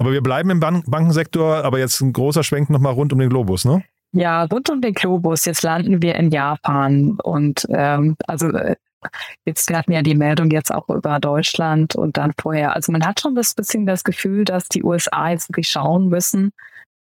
Aber 0.00 0.12
wir 0.12 0.22
bleiben 0.22 0.48
im 0.48 0.60
Ban 0.60 0.82
Bankensektor, 0.86 1.62
aber 1.62 1.78
jetzt 1.78 2.00
ein 2.00 2.14
großer 2.14 2.42
Schwenk 2.42 2.70
nochmal 2.70 2.94
rund 2.94 3.12
um 3.12 3.18
den 3.18 3.28
Globus, 3.28 3.66
ne? 3.66 3.84
Ja, 4.12 4.44
rund 4.44 4.70
um 4.70 4.80
den 4.80 4.94
Globus. 4.94 5.44
Jetzt 5.44 5.62
landen 5.62 6.00
wir 6.00 6.14
in 6.14 6.30
Japan 6.30 7.18
und 7.22 7.66
ähm, 7.70 8.16
also 8.26 8.48
äh, 8.48 8.76
Jetzt 9.46 9.72
hatten 9.72 9.92
ja 9.92 10.02
die 10.02 10.14
Meldung 10.14 10.50
jetzt 10.50 10.72
auch 10.72 10.88
über 10.88 11.18
Deutschland 11.20 11.96
und 11.96 12.16
dann 12.18 12.32
vorher. 12.38 12.74
Also 12.76 12.92
man 12.92 13.04
hat 13.04 13.20
schon 13.20 13.32
ein 13.36 13.42
bisschen 13.56 13.86
das 13.86 14.04
Gefühl, 14.04 14.44
dass 14.44 14.68
die 14.68 14.82
USA 14.82 15.30
jetzt 15.30 15.48
wirklich 15.48 15.68
schauen 15.68 16.08
müssen, 16.08 16.52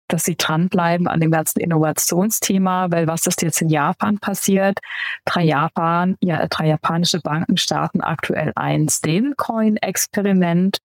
dass 0.08 0.24
sie 0.24 0.38
dranbleiben 0.38 1.08
an 1.08 1.20
dem 1.20 1.32
ganzen 1.32 1.60
Innovationsthema, 1.60 2.92
weil 2.92 3.08
was 3.08 3.26
ist 3.26 3.42
jetzt 3.42 3.62
in 3.62 3.70
Japan 3.70 4.20
passiert? 4.20 4.80
Drei 5.26 5.44
Japan, 5.44 6.18
ja, 6.22 6.46
drei 6.48 6.68
japanische 6.68 7.20
Banken 7.20 7.58
starten 7.58 8.02
aktuell 8.02 8.52
ein 8.56 8.88
Stablecoin-Experiment 8.88 10.78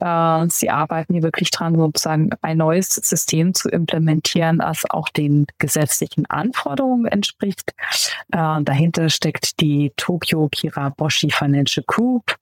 Äh, 0.00 0.46
sie 0.48 0.70
arbeiten 0.70 1.14
hier 1.14 1.22
wirklich 1.22 1.50
dran, 1.50 1.76
sozusagen 1.76 2.30
ein 2.42 2.58
neues 2.58 2.88
System 2.88 3.54
zu 3.54 3.68
implementieren, 3.68 4.58
das 4.58 4.84
auch 4.90 5.08
den 5.08 5.46
gesetzlichen 5.58 6.26
Anforderungen 6.26 7.06
entspricht. 7.06 7.72
Äh, 8.32 8.62
dahinter 8.62 9.10
steckt 9.10 9.60
die 9.60 9.92
Tokyo 9.96 10.48
Kiraboshi 10.50 11.30
Financial 11.30 11.84
Group, 11.86 12.36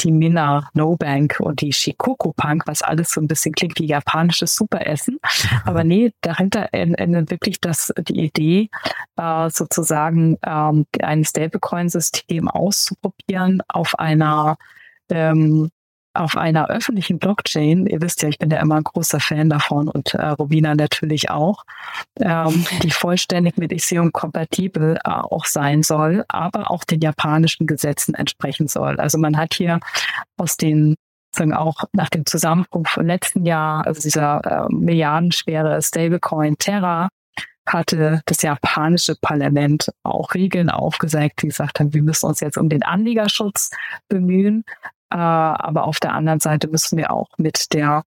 die 0.00 0.10
Mina 0.10 0.68
No 0.74 0.96
Bank 0.96 1.38
und 1.40 1.60
die 1.60 1.72
Shikoku 1.72 2.32
Punk, 2.32 2.66
was 2.66 2.82
alles 2.82 3.10
so 3.10 3.20
ein 3.20 3.28
bisschen 3.28 3.54
klingt 3.54 3.78
wie 3.78 3.86
japanisches 3.86 4.56
Superessen. 4.56 5.18
Aber 5.64 5.84
nee, 5.84 6.12
dahinter 6.20 6.68
endet 6.72 7.30
wirklich 7.30 7.60
das, 7.60 7.92
die 7.98 8.24
Idee, 8.24 8.70
äh, 9.16 9.50
sozusagen 9.50 10.36
ähm, 10.44 10.86
ein 11.00 11.24
Stablecoin-System 11.24 12.48
auszuprobieren 12.48 13.62
auf 13.68 13.98
einer 13.98 14.56
ähm, 15.10 15.70
auf 16.14 16.36
einer 16.36 16.68
öffentlichen 16.70 17.18
Blockchain, 17.18 17.86
ihr 17.86 18.00
wisst 18.00 18.22
ja, 18.22 18.28
ich 18.28 18.38
bin 18.38 18.50
ja 18.50 18.60
immer 18.60 18.76
ein 18.76 18.84
großer 18.84 19.20
Fan 19.20 19.50
davon 19.50 19.88
und 19.88 20.14
äh, 20.14 20.26
Robina 20.26 20.74
natürlich 20.74 21.30
auch, 21.30 21.64
ähm, 22.20 22.64
die 22.82 22.90
vollständig 22.90 23.56
mit 23.56 23.72
Ethereum 23.72 24.12
kompatibel 24.12 24.96
äh, 25.04 25.08
auch 25.08 25.44
sein 25.44 25.82
soll, 25.82 26.24
aber 26.28 26.70
auch 26.70 26.84
den 26.84 27.00
japanischen 27.00 27.66
Gesetzen 27.66 28.14
entsprechen 28.14 28.68
soll. 28.68 29.00
Also 29.00 29.18
man 29.18 29.36
hat 29.36 29.54
hier 29.54 29.80
aus 30.36 30.56
den 30.56 30.96
sagen 31.34 31.52
auch 31.52 31.82
nach 31.92 32.10
dem 32.10 32.26
Zusammenbruch 32.26 32.86
vom 32.86 33.06
letzten 33.06 33.44
Jahr, 33.44 33.84
also 33.86 34.00
dieser 34.00 34.68
äh, 34.68 34.72
milliardenschwere 34.72 35.82
Stablecoin 35.82 36.56
Terra, 36.58 37.08
hatte 37.66 38.20
das 38.26 38.42
japanische 38.42 39.16
Parlament 39.16 39.90
auch 40.02 40.34
Regeln 40.34 40.70
aufgezeigt, 40.70 41.42
die 41.42 41.46
gesagt 41.46 41.80
haben, 41.80 41.94
wir 41.94 42.02
müssen 42.02 42.26
uns 42.26 42.40
jetzt 42.40 42.58
um 42.58 42.68
den 42.68 42.82
Anliegerschutz 42.82 43.70
bemühen. 44.08 44.64
Äh, 45.14 45.16
aber 45.16 45.84
auf 45.84 46.00
der 46.00 46.12
anderen 46.12 46.40
Seite 46.40 46.66
müssen 46.66 46.98
wir 46.98 47.12
auch 47.12 47.28
mit 47.38 47.72
der 47.72 48.02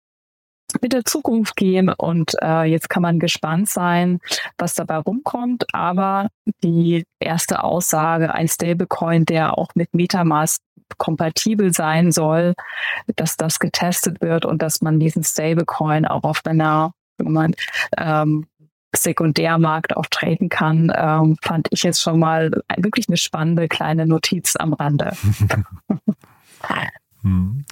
mit 0.81 0.91
der 0.91 1.05
Zukunft 1.05 1.55
gehen 1.55 1.87
und 1.87 2.33
äh, 2.41 2.63
jetzt 2.63 2.89
kann 2.89 3.01
man 3.01 3.19
gespannt 3.19 3.69
sein, 3.69 4.19
was 4.57 4.73
dabei 4.73 4.97
rumkommt. 4.97 5.63
Aber 5.73 6.27
die 6.61 7.05
erste 7.21 7.63
Aussage, 7.63 8.33
ein 8.33 8.49
Stablecoin, 8.49 9.23
der 9.23 9.57
auch 9.57 9.69
mit 9.75 9.93
Metamask 9.93 10.61
kompatibel 10.97 11.73
sein 11.73 12.11
soll, 12.11 12.53
dass 13.15 13.37
das 13.37 13.59
getestet 13.59 14.19
wird 14.19 14.43
und 14.43 14.61
dass 14.61 14.81
man 14.81 14.99
diesen 14.99 15.23
Stablecoin 15.23 16.05
auch 16.05 16.23
auf 16.23 16.41
einer 16.45 16.91
ähm, 17.97 18.45
Sekundärmarkt 18.93 19.95
auch 19.95 20.07
traden 20.07 20.49
kann, 20.49 20.91
ähm, 20.93 21.37
fand 21.41 21.69
ich 21.71 21.83
jetzt 21.83 22.01
schon 22.01 22.19
mal 22.19 22.51
wirklich 22.75 23.07
eine 23.07 23.17
spannende 23.17 23.69
kleine 23.69 24.05
Notiz 24.05 24.57
am 24.57 24.73
Rande. 24.73 25.13
Hm. 27.23 27.65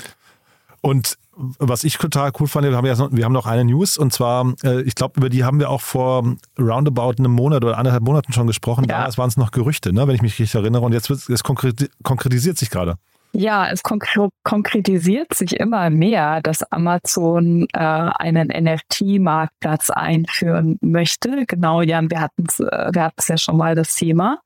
Und 0.82 1.18
was 1.36 1.84
ich 1.84 1.98
total 1.98 2.32
cool 2.40 2.48
fand, 2.48 2.66
wir 2.68 2.78
haben, 2.78 2.86
ja, 2.86 3.12
wir 3.12 3.26
haben 3.26 3.34
noch 3.34 3.46
eine 3.46 3.66
News 3.66 3.98
und 3.98 4.14
zwar, 4.14 4.54
äh, 4.64 4.82
ich 4.84 4.96
glaube, 4.96 5.20
über 5.20 5.30
die 5.30 5.44
haben 5.44 5.60
wir 5.60 5.70
auch 5.70 5.82
vor 5.82 6.36
roundabout 6.58 7.16
einem 7.20 7.32
Monat 7.32 7.64
oder 7.64 7.78
anderthalb 7.78 8.04
Monaten 8.04 8.32
schon 8.32 8.48
gesprochen. 8.48 8.86
Ja. 8.88 8.98
Damals 8.98 9.18
waren 9.18 9.28
es 9.28 9.36
noch 9.36 9.52
Gerüchte, 9.52 9.92
ne, 9.92 10.08
wenn 10.08 10.16
ich 10.16 10.22
mich 10.22 10.40
richtig 10.40 10.56
erinnere. 10.56 10.84
Und 10.84 10.94
jetzt 10.94 11.10
wird, 11.10 11.28
es 11.30 11.44
konkretisiert 11.44 12.58
sich 12.58 12.70
gerade. 12.70 12.96
Ja, 13.38 13.68
es 13.70 13.84
konkretisiert 13.84 15.34
sich 15.34 15.60
immer 15.60 15.90
mehr, 15.90 16.40
dass 16.42 16.64
Amazon 16.72 17.68
äh, 17.74 17.80
einen 17.80 18.48
NFT-Marktplatz 18.48 19.90
einführen 19.90 20.78
möchte. 20.80 21.44
Genau, 21.46 21.82
Jan, 21.82 22.10
wir 22.10 22.22
hatten 22.22 22.46
es 22.48 22.62
äh, 22.62 22.90
wir 22.94 23.04
hatten's 23.04 23.28
ja 23.28 23.38
schon 23.38 23.58
mal 23.58 23.76
das 23.76 23.94
Thema. 23.94 24.40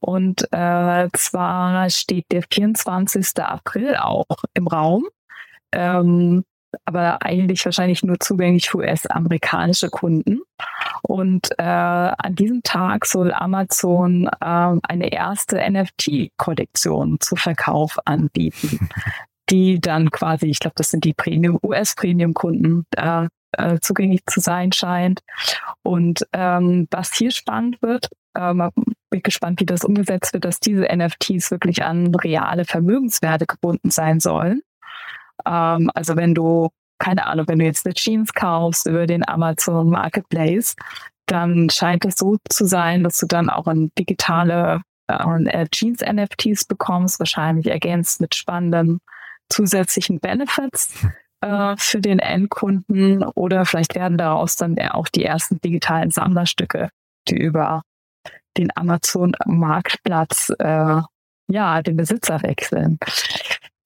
Und 0.00 0.42
äh, 0.52 1.08
zwar 1.14 1.88
steht 1.88 2.26
der 2.30 2.42
24. 2.52 3.38
April 3.38 3.96
auch 3.96 4.26
im 4.52 4.66
Raum. 4.66 5.06
Ähm, 5.72 6.44
aber 6.84 7.22
eigentlich 7.22 7.64
wahrscheinlich 7.64 8.02
nur 8.02 8.20
zugänglich 8.20 8.68
für 8.68 8.78
US-amerikanische 8.78 9.88
Kunden. 9.88 10.42
Und 11.02 11.50
äh, 11.58 11.62
an 11.62 12.34
diesem 12.34 12.62
Tag 12.62 13.06
soll 13.06 13.32
Amazon 13.32 14.26
äh, 14.26 14.30
eine 14.40 15.12
erste 15.12 15.58
NFT-Kollektion 15.58 17.18
zu 17.20 17.36
Verkauf 17.36 17.98
anbieten, 18.04 18.88
die 19.50 19.80
dann 19.80 20.10
quasi, 20.10 20.46
ich 20.46 20.58
glaube, 20.58 20.74
das 20.76 20.90
sind 20.90 21.04
die 21.04 21.14
Premium, 21.14 21.58
US-Premium-Kunden, 21.62 22.86
äh, 22.96 23.28
äh, 23.52 23.78
zugänglich 23.80 24.24
zu 24.26 24.40
sein 24.40 24.72
scheint. 24.72 25.20
Und 25.82 26.26
ähm, 26.32 26.86
was 26.90 27.14
hier 27.14 27.30
spannend 27.30 27.82
wird, 27.82 28.08
äh, 28.34 28.54
bin 29.10 29.22
gespannt, 29.22 29.60
wie 29.60 29.66
das 29.66 29.84
umgesetzt 29.84 30.32
wird, 30.32 30.44
dass 30.44 30.60
diese 30.60 30.84
NFTs 30.84 31.50
wirklich 31.50 31.82
an 31.84 32.14
reale 32.14 32.64
Vermögenswerte 32.64 33.46
gebunden 33.46 33.90
sein 33.90 34.20
sollen. 34.20 34.62
Ähm, 35.46 35.90
also 35.94 36.16
wenn 36.16 36.34
du, 36.34 36.70
keine 37.00 37.26
Ahnung, 37.26 37.48
wenn 37.48 37.58
du 37.58 37.64
jetzt 37.64 37.84
eine 37.84 37.94
Jeans 37.94 38.32
kaufst 38.32 38.86
über 38.86 39.06
den 39.06 39.28
Amazon 39.28 39.90
Marketplace, 39.90 40.76
dann 41.26 41.68
scheint 41.70 42.04
es 42.04 42.16
so 42.16 42.36
zu 42.48 42.66
sein, 42.66 43.02
dass 43.02 43.18
du 43.18 43.26
dann 43.26 43.50
auch 43.50 43.66
ein 43.66 43.90
digitale 43.98 44.82
äh, 45.08 45.66
Jeans-NFTs 45.70 46.66
bekommst, 46.66 47.18
wahrscheinlich 47.18 47.66
ergänzt 47.66 48.20
mit 48.20 48.34
spannenden 48.34 49.00
zusätzlichen 49.48 50.20
Benefits 50.20 51.06
äh, 51.40 51.74
für 51.76 52.00
den 52.00 52.18
Endkunden 52.18 53.24
oder 53.24 53.64
vielleicht 53.64 53.94
werden 53.94 54.18
daraus 54.18 54.56
dann 54.56 54.78
auch 54.78 55.08
die 55.08 55.24
ersten 55.24 55.60
digitalen 55.60 56.10
Sammlerstücke, 56.10 56.90
die 57.28 57.36
über 57.36 57.82
den 58.56 58.70
Amazon-Marktplatz 58.74 60.52
äh, 60.58 61.00
ja 61.48 61.82
den 61.82 61.96
Besitzer 61.96 62.42
wechseln. 62.42 62.98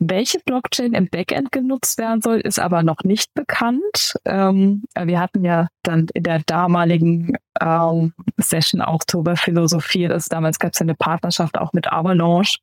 Welche 0.00 0.38
Blockchain 0.44 0.92
im 0.92 1.08
Backend 1.08 1.52
genutzt 1.52 1.98
werden 1.98 2.20
soll, 2.20 2.40
ist 2.40 2.58
aber 2.58 2.82
noch 2.82 3.04
nicht 3.04 3.32
bekannt. 3.34 4.16
Ähm, 4.24 4.84
wir 5.00 5.20
hatten 5.20 5.44
ja 5.44 5.68
dann 5.82 6.08
in 6.14 6.24
der 6.24 6.40
damaligen 6.40 7.36
ähm, 7.60 8.12
Session 8.36 8.80
auch 8.80 9.02
darüber 9.06 9.36
philosophiert. 9.36 10.12
Also 10.12 10.26
damals 10.30 10.58
gab 10.58 10.72
es 10.72 10.80
ja 10.80 10.84
eine 10.84 10.94
Partnerschaft 10.94 11.56
auch 11.58 11.72
mit 11.72 11.92
Avalanche. 11.92 12.58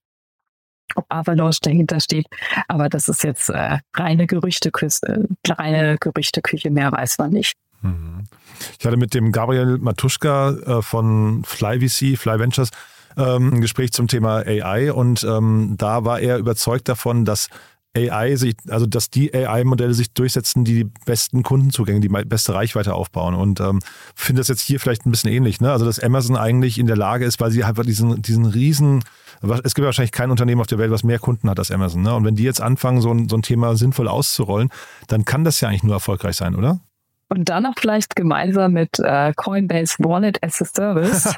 Ob 0.95 1.05
Avalanche 1.07 1.59
dahinter 1.61 2.01
steht, 2.01 2.27
aber 2.67 2.89
das 2.89 3.07
ist 3.07 3.23
jetzt 3.23 3.49
äh, 3.49 3.79
reine 3.95 4.27
Gerüchteküche, 4.27 5.25
reine 5.47 5.97
Gerüchteküche, 5.97 6.69
mehr 6.69 6.91
weiß 6.91 7.17
man 7.17 7.31
nicht. 7.31 7.53
Mhm. 7.81 8.25
Ich 8.77 8.85
hatte 8.85 8.97
mit 8.97 9.13
dem 9.13 9.31
Gabriel 9.31 9.77
Matuschka 9.77 10.49
äh, 10.49 10.81
von 10.81 11.43
FlyVC, 11.45 12.17
Fly 12.17 12.39
Ventures, 12.39 12.71
ähm, 13.17 13.53
ein 13.53 13.61
Gespräch 13.61 13.91
zum 13.91 14.07
Thema 14.07 14.37
AI 14.45 14.91
und 14.91 15.23
ähm, 15.23 15.75
da 15.77 16.05
war 16.05 16.19
er 16.19 16.37
überzeugt 16.37 16.89
davon, 16.89 17.25
dass 17.25 17.49
AI 17.95 18.35
sich, 18.37 18.55
also 18.69 18.85
dass 18.85 19.09
die 19.09 19.33
AI-Modelle 19.33 19.93
sich 19.93 20.13
durchsetzen, 20.13 20.63
die 20.63 20.83
die 20.83 20.91
besten 21.05 21.43
Kundenzugänge, 21.43 21.99
die 21.99 22.07
beste 22.07 22.53
Reichweite 22.53 22.93
aufbauen. 22.93 23.35
Und 23.35 23.59
ähm, 23.59 23.79
finde 24.15 24.39
das 24.39 24.47
jetzt 24.47 24.61
hier 24.61 24.79
vielleicht 24.79 25.05
ein 25.05 25.11
bisschen 25.11 25.31
ähnlich. 25.31 25.59
Ne? 25.59 25.71
Also 25.71 25.85
dass 25.85 25.99
Amazon 25.99 26.37
eigentlich 26.37 26.79
in 26.79 26.87
der 26.87 26.95
Lage 26.95 27.25
ist, 27.25 27.41
weil 27.41 27.51
sie 27.51 27.63
einfach 27.63 27.83
diesen, 27.83 28.21
diesen 28.21 28.45
riesen, 28.45 29.03
es 29.63 29.73
gibt 29.73 29.85
wahrscheinlich 29.85 30.13
kein 30.13 30.31
Unternehmen 30.31 30.61
auf 30.61 30.67
der 30.67 30.77
Welt, 30.77 30.91
was 30.91 31.03
mehr 31.03 31.19
Kunden 31.19 31.49
hat 31.49 31.59
als 31.59 31.71
Amazon. 31.71 32.01
Ne? 32.01 32.15
Und 32.15 32.23
wenn 32.23 32.35
die 32.35 32.43
jetzt 32.43 32.61
anfangen, 32.61 33.01
so 33.01 33.11
ein, 33.11 33.27
so 33.27 33.35
ein 33.35 33.41
Thema 33.41 33.75
sinnvoll 33.75 34.07
auszurollen, 34.07 34.69
dann 35.07 35.25
kann 35.25 35.43
das 35.43 35.59
ja 35.59 35.67
eigentlich 35.67 35.83
nur 35.83 35.95
erfolgreich 35.95 36.37
sein, 36.37 36.55
oder? 36.55 36.79
Und 37.31 37.47
dann 37.47 37.65
auch 37.65 37.75
vielleicht 37.77 38.17
gemeinsam 38.17 38.73
mit 38.73 38.99
äh, 38.99 39.31
Coinbase 39.37 39.95
Wallet 39.99 40.43
as 40.43 40.61
a 40.61 40.65
Service. 40.65 41.23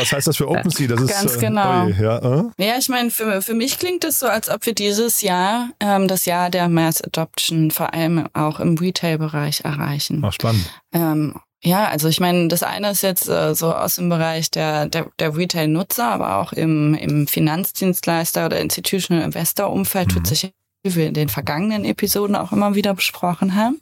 was 0.00 0.12
heißt 0.12 0.26
das 0.26 0.36
für 0.38 0.48
OpenSea? 0.48 0.88
Das 0.88 1.02
ist 1.02 1.12
ganz 1.12 1.36
äh, 1.36 1.38
genau. 1.38 1.84
Oi, 1.84 1.94
ja, 2.00 2.18
äh? 2.18 2.44
ja, 2.58 2.74
ich 2.78 2.88
meine, 2.88 3.10
für, 3.10 3.40
für 3.42 3.54
mich 3.54 3.78
klingt 3.78 4.02
es 4.02 4.18
so, 4.18 4.26
als 4.26 4.50
ob 4.50 4.66
wir 4.66 4.74
dieses 4.74 5.20
Jahr 5.20 5.68
ähm, 5.78 6.08
das 6.08 6.24
Jahr 6.24 6.50
der 6.50 6.68
Mass 6.68 7.00
Adoption 7.00 7.70
vor 7.70 7.94
allem 7.94 8.26
auch 8.32 8.58
im 8.58 8.76
Retail-Bereich 8.76 9.60
erreichen. 9.60 10.20
Ach, 10.26 10.32
spannend. 10.32 10.68
Ähm, 10.92 11.36
ja, 11.62 11.86
also 11.86 12.08
ich 12.08 12.18
meine, 12.18 12.48
das 12.48 12.64
eine 12.64 12.90
ist 12.90 13.02
jetzt 13.02 13.28
äh, 13.28 13.54
so 13.54 13.72
aus 13.72 13.94
dem 13.94 14.08
Bereich 14.08 14.50
der, 14.50 14.86
der, 14.86 15.06
der 15.20 15.36
Retail-Nutzer, 15.36 16.06
aber 16.06 16.38
auch 16.38 16.52
im, 16.52 16.94
im 16.94 17.28
Finanzdienstleister 17.28 18.46
oder 18.46 18.58
Institutional 18.58 19.22
Investor-Umfeld 19.22 20.08
mhm. 20.08 20.12
tut 20.14 20.26
sich 20.26 20.50
wie 20.86 20.94
wir 20.94 21.06
in 21.06 21.14
den 21.14 21.28
vergangenen 21.28 21.84
Episoden 21.84 22.36
auch 22.36 22.52
immer 22.52 22.74
wieder 22.74 22.94
besprochen 22.94 23.54
haben. 23.54 23.80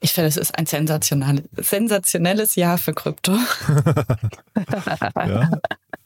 Ich 0.00 0.12
finde, 0.12 0.28
es 0.28 0.36
ist 0.36 0.58
ein 0.58 0.66
sensationelles 0.66 2.56
Jahr 2.56 2.78
für 2.78 2.92
Krypto. 2.92 3.32
ja. 5.16 5.50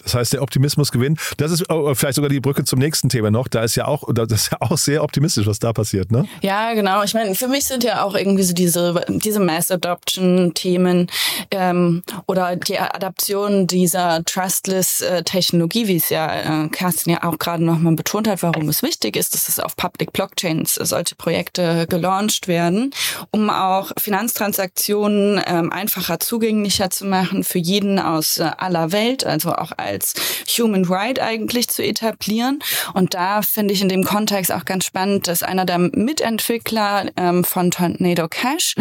Das 0.07 0.14
heißt, 0.14 0.33
der 0.35 0.42
Optimismus 0.42 0.92
gewinnt. 0.92 1.19
Das 1.37 1.51
ist 1.51 1.69
oh, 1.69 1.92
vielleicht 1.95 2.14
sogar 2.14 2.31
die 2.31 2.38
Brücke 2.38 2.62
zum 2.62 2.79
nächsten 2.79 3.09
Thema 3.09 3.33
noch. 3.33 3.49
Da 3.49 3.64
ist 3.64 3.75
ja 3.75 3.87
auch, 3.87 4.05
das 4.14 4.31
ist 4.31 4.53
ja 4.53 4.59
auch 4.61 4.79
sehr 4.79 5.03
optimistisch, 5.03 5.49
was 5.49 5.59
da 5.59 5.73
passiert, 5.73 6.12
ne? 6.12 6.29
Ja, 6.42 6.75
genau. 6.75 7.03
Ich 7.03 7.12
meine, 7.12 7.35
für 7.35 7.49
mich 7.49 7.64
sind 7.64 7.83
ja 7.83 8.05
auch 8.05 8.14
irgendwie 8.14 8.45
so 8.45 8.55
diese, 8.55 9.05
diese 9.09 9.40
Mass 9.40 9.73
Adoption 9.73 10.55
Themen 10.55 11.09
ähm, 11.51 12.05
oder 12.27 12.55
die 12.55 12.79
Adaption 12.79 13.66
dieser 13.66 14.25
Trustless 14.25 15.01
äh, 15.01 15.25
Technologie, 15.25 15.88
wie 15.88 15.97
es 15.97 16.09
ja 16.09 16.64
äh, 16.64 16.69
Kerstin 16.69 17.14
ja 17.14 17.25
auch 17.25 17.38
gerade 17.38 17.64
nochmal 17.64 17.95
betont 17.97 18.29
hat, 18.29 18.45
warum 18.45 18.69
es 18.69 18.85
wichtig 18.85 19.16
ist, 19.16 19.35
dass 19.35 19.49
es 19.49 19.59
auf 19.59 19.75
Public 19.75 20.12
Blockchains 20.12 20.75
solche 20.75 21.16
Projekte 21.16 21.88
gelauncht 21.88 22.47
werden, 22.47 22.92
um 23.33 23.51
auch 23.51 23.90
Finanztransaktionen 23.99 25.42
ähm, 25.45 25.73
einfacher 25.73 26.21
zugänglicher 26.21 26.90
zu 26.90 27.07
machen 27.07 27.42
für 27.42 27.59
jeden 27.59 27.99
aus 27.99 28.38
äh, 28.38 28.51
aller 28.57 28.92
Welt, 28.92 29.27
also 29.27 29.53
auch 29.53 29.73
als 29.77 29.96
als 29.97 30.15
Human 30.59 30.85
Right 30.85 31.19
eigentlich 31.19 31.69
zu 31.69 31.83
etablieren. 31.83 32.61
Und 32.95 33.15
da 33.15 33.43
finde 33.43 33.73
ich 33.73 33.81
in 33.81 33.89
dem 33.89 34.05
Kontext 34.05 34.53
auch 34.53 34.65
ganz 34.65 34.85
spannend, 34.85 35.27
dass 35.27 35.43
einer 35.43 35.65
der 35.65 35.79
Mitentwickler 35.79 37.07
ähm, 37.17 37.45
von 37.45 37.71
Tornado 37.71 38.29
Cash 38.29 38.75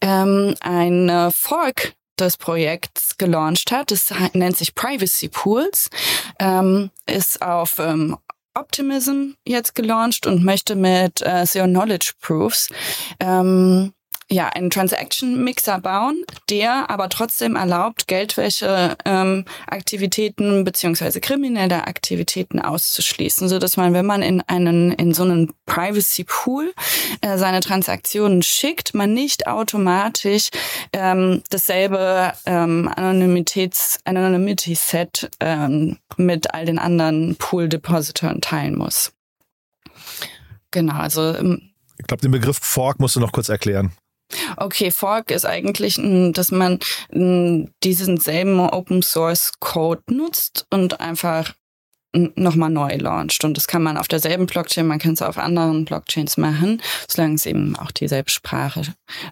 ähm, 0.00 0.54
eine 0.60 1.30
Fork 1.30 1.94
des 2.18 2.36
Projekts 2.36 3.18
gelauncht 3.18 3.72
hat. 3.72 3.90
Das 3.90 4.12
nennt 4.32 4.56
sich 4.56 4.74
Privacy 4.74 5.28
Pools, 5.28 5.90
ähm, 6.38 6.90
ist 7.06 7.42
auf 7.42 7.78
ähm, 7.78 8.16
Optimism 8.54 9.32
jetzt 9.44 9.74
gelauncht 9.74 10.26
und 10.26 10.44
möchte 10.44 10.76
mit 10.76 11.22
äh, 11.22 11.44
Zero 11.44 11.66
Knowledge 11.66 12.12
Proofs 12.20 12.68
ähm, 13.18 13.92
ja, 14.30 14.48
einen 14.48 14.70
Transaction-Mixer 14.70 15.80
bauen, 15.80 16.24
der 16.48 16.88
aber 16.90 17.08
trotzdem 17.08 17.56
erlaubt, 17.56 18.06
Geldwäsche-Aktivitäten 18.08 20.44
ähm, 20.44 20.64
beziehungsweise 20.64 21.20
kriminelle 21.20 21.86
Aktivitäten 21.86 22.58
auszuschließen, 22.60 23.48
so 23.48 23.58
dass 23.58 23.76
man, 23.76 23.92
wenn 23.92 24.06
man 24.06 24.22
in 24.22 24.40
einen 24.42 24.92
in 24.92 25.12
so 25.12 25.24
einen 25.24 25.52
Privacy 25.66 26.24
Pool 26.24 26.72
äh, 27.20 27.36
seine 27.36 27.60
Transaktionen 27.60 28.42
schickt, 28.42 28.94
man 28.94 29.12
nicht 29.12 29.46
automatisch 29.46 30.48
ähm, 30.92 31.42
dasselbe 31.50 32.32
ähm, 32.46 32.90
Anonymitäts 32.94 33.98
Anonymity 34.04 34.74
Set 34.74 35.28
ähm, 35.40 35.98
mit 36.16 36.54
all 36.54 36.64
den 36.64 36.78
anderen 36.78 37.36
Pool 37.36 37.68
Depositoren 37.68 38.40
teilen 38.40 38.78
muss. 38.78 39.12
Genau, 40.70 40.94
also 40.94 41.34
ähm, 41.34 41.74
ich 41.98 42.06
glaube, 42.06 42.22
den 42.22 42.32
Begriff 42.32 42.58
Fork 42.58 43.00
musst 43.00 43.16
du 43.16 43.20
noch 43.20 43.32
kurz 43.32 43.48
erklären. 43.48 43.92
Okay, 44.56 44.90
Fork 44.90 45.30
ist 45.30 45.44
eigentlich, 45.44 46.00
dass 46.32 46.50
man 46.50 46.78
diesen 47.12 48.18
selben 48.18 48.60
Open 48.60 49.02
Source 49.02 49.52
Code 49.60 50.02
nutzt 50.10 50.66
und 50.70 51.00
einfach 51.00 51.54
nochmal 52.14 52.70
neu 52.70 52.96
launcht. 52.96 53.44
Und 53.44 53.56
das 53.56 53.66
kann 53.66 53.82
man 53.82 53.96
auf 53.96 54.08
derselben 54.08 54.46
Blockchain, 54.46 54.86
man 54.86 54.98
kann 54.98 55.14
es 55.14 55.22
auf 55.22 55.38
anderen 55.38 55.84
Blockchains 55.84 56.36
machen, 56.36 56.80
solange 57.08 57.34
es 57.34 57.46
eben 57.46 57.76
auch 57.76 57.90
dieselbe 57.90 58.30
Sprache 58.30 58.82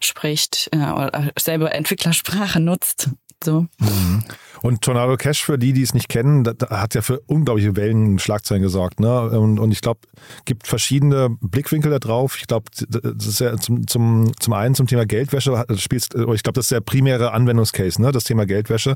spricht 0.00 0.68
äh, 0.72 0.78
oder 0.78 1.30
selbe 1.38 1.70
Entwicklersprache 1.70 2.60
nutzt. 2.60 3.10
So. 3.42 3.66
Mhm. 3.78 4.24
Und 4.62 4.80
Tornado 4.82 5.16
Cash, 5.16 5.44
für 5.44 5.58
die, 5.58 5.72
die 5.72 5.82
es 5.82 5.92
nicht 5.92 6.08
kennen, 6.08 6.44
da, 6.44 6.54
hat 6.70 6.94
ja 6.94 7.02
für 7.02 7.20
unglaubliche 7.26 7.74
Wellen 7.76 8.20
Schlagzeilen 8.20 8.62
gesorgt. 8.62 9.00
Ne? 9.00 9.30
Und, 9.30 9.58
und 9.58 9.72
ich 9.72 9.80
glaube, 9.80 10.00
gibt 10.44 10.68
verschiedene 10.68 11.36
Blickwinkel 11.40 11.90
da 11.90 11.98
drauf. 11.98 12.36
Ich 12.38 12.46
glaube, 12.46 12.66
das 12.88 13.26
ist 13.26 13.40
ja 13.40 13.56
zum, 13.56 13.86
zum, 13.88 14.32
zum 14.38 14.52
einen 14.52 14.76
zum 14.76 14.86
Thema 14.86 15.04
Geldwäsche, 15.04 15.64
spielst, 15.76 16.14
ich 16.14 16.42
glaube, 16.42 16.52
das 16.52 16.66
ist 16.66 16.72
der 16.72 16.80
primäre 16.80 17.32
Anwendungscase, 17.32 18.00
ne? 18.00 18.12
das 18.12 18.24
Thema 18.24 18.46
Geldwäsche. 18.46 18.94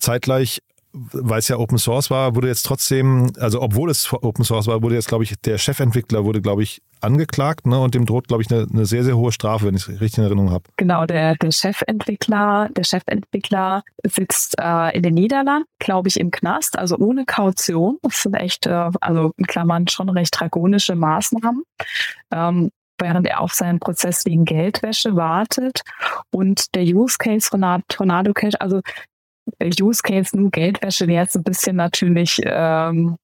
Zeitgleich 0.00 0.60
weil 1.12 1.38
es 1.38 1.48
ja 1.48 1.58
Open 1.58 1.78
Source 1.78 2.10
war, 2.10 2.34
wurde 2.34 2.48
jetzt 2.48 2.64
trotzdem, 2.64 3.32
also 3.38 3.60
obwohl 3.60 3.90
es 3.90 4.12
Open 4.12 4.44
Source 4.44 4.66
war, 4.66 4.82
wurde 4.82 4.94
jetzt, 4.94 5.08
glaube 5.08 5.24
ich, 5.24 5.34
der 5.44 5.58
Chefentwickler 5.58 6.24
wurde, 6.24 6.40
glaube 6.40 6.62
ich, 6.62 6.82
angeklagt 7.00 7.66
ne, 7.66 7.78
und 7.78 7.94
dem 7.94 8.06
droht, 8.06 8.28
glaube 8.28 8.42
ich, 8.42 8.50
eine, 8.50 8.66
eine, 8.72 8.86
sehr, 8.86 9.04
sehr 9.04 9.16
hohe 9.16 9.30
Strafe, 9.30 9.66
wenn 9.66 9.74
ich 9.74 9.82
es 9.82 10.00
richtig 10.00 10.18
in 10.18 10.24
Erinnerung 10.24 10.50
habe. 10.50 10.64
Genau, 10.76 11.04
der, 11.04 11.36
der 11.36 11.52
Chefentwickler, 11.52 12.70
der 12.74 12.84
Chefentwickler 12.84 13.82
sitzt 14.04 14.56
äh, 14.58 14.96
in 14.96 15.02
den 15.02 15.14
Niederlanden, 15.14 15.68
glaube 15.78 16.08
ich, 16.08 16.18
im 16.18 16.30
Knast, 16.30 16.78
also 16.78 16.96
ohne 16.96 17.26
Kaution. 17.26 17.98
Das 18.02 18.22
sind 18.22 18.34
echt, 18.34 18.66
äh, 18.66 18.90
also 19.00 19.32
in 19.36 19.46
Klammern 19.46 19.88
schon 19.88 20.08
recht 20.08 20.38
drakonische 20.38 20.94
Maßnahmen. 20.94 21.62
Ähm, 22.32 22.70
während 22.98 23.26
er 23.26 23.40
auf 23.40 23.52
seinen 23.52 23.78
Prozess 23.78 24.24
wegen 24.24 24.46
Geldwäsche 24.46 25.16
wartet. 25.16 25.82
Und 26.30 26.74
der 26.74 26.82
Use 26.82 27.16
Case 27.18 27.48
von 27.48 27.82
Tornado 27.88 28.32
Cash, 28.32 28.54
also 28.58 28.80
Use 29.80 30.02
Case 30.02 30.36
nur 30.36 30.50
Geldwäsche 30.50 31.06
wäre 31.06 31.22
jetzt 31.22 31.36
ein 31.36 31.42
bisschen 31.42 31.76
natürlich. 31.76 32.40
Ähm, 32.44 33.16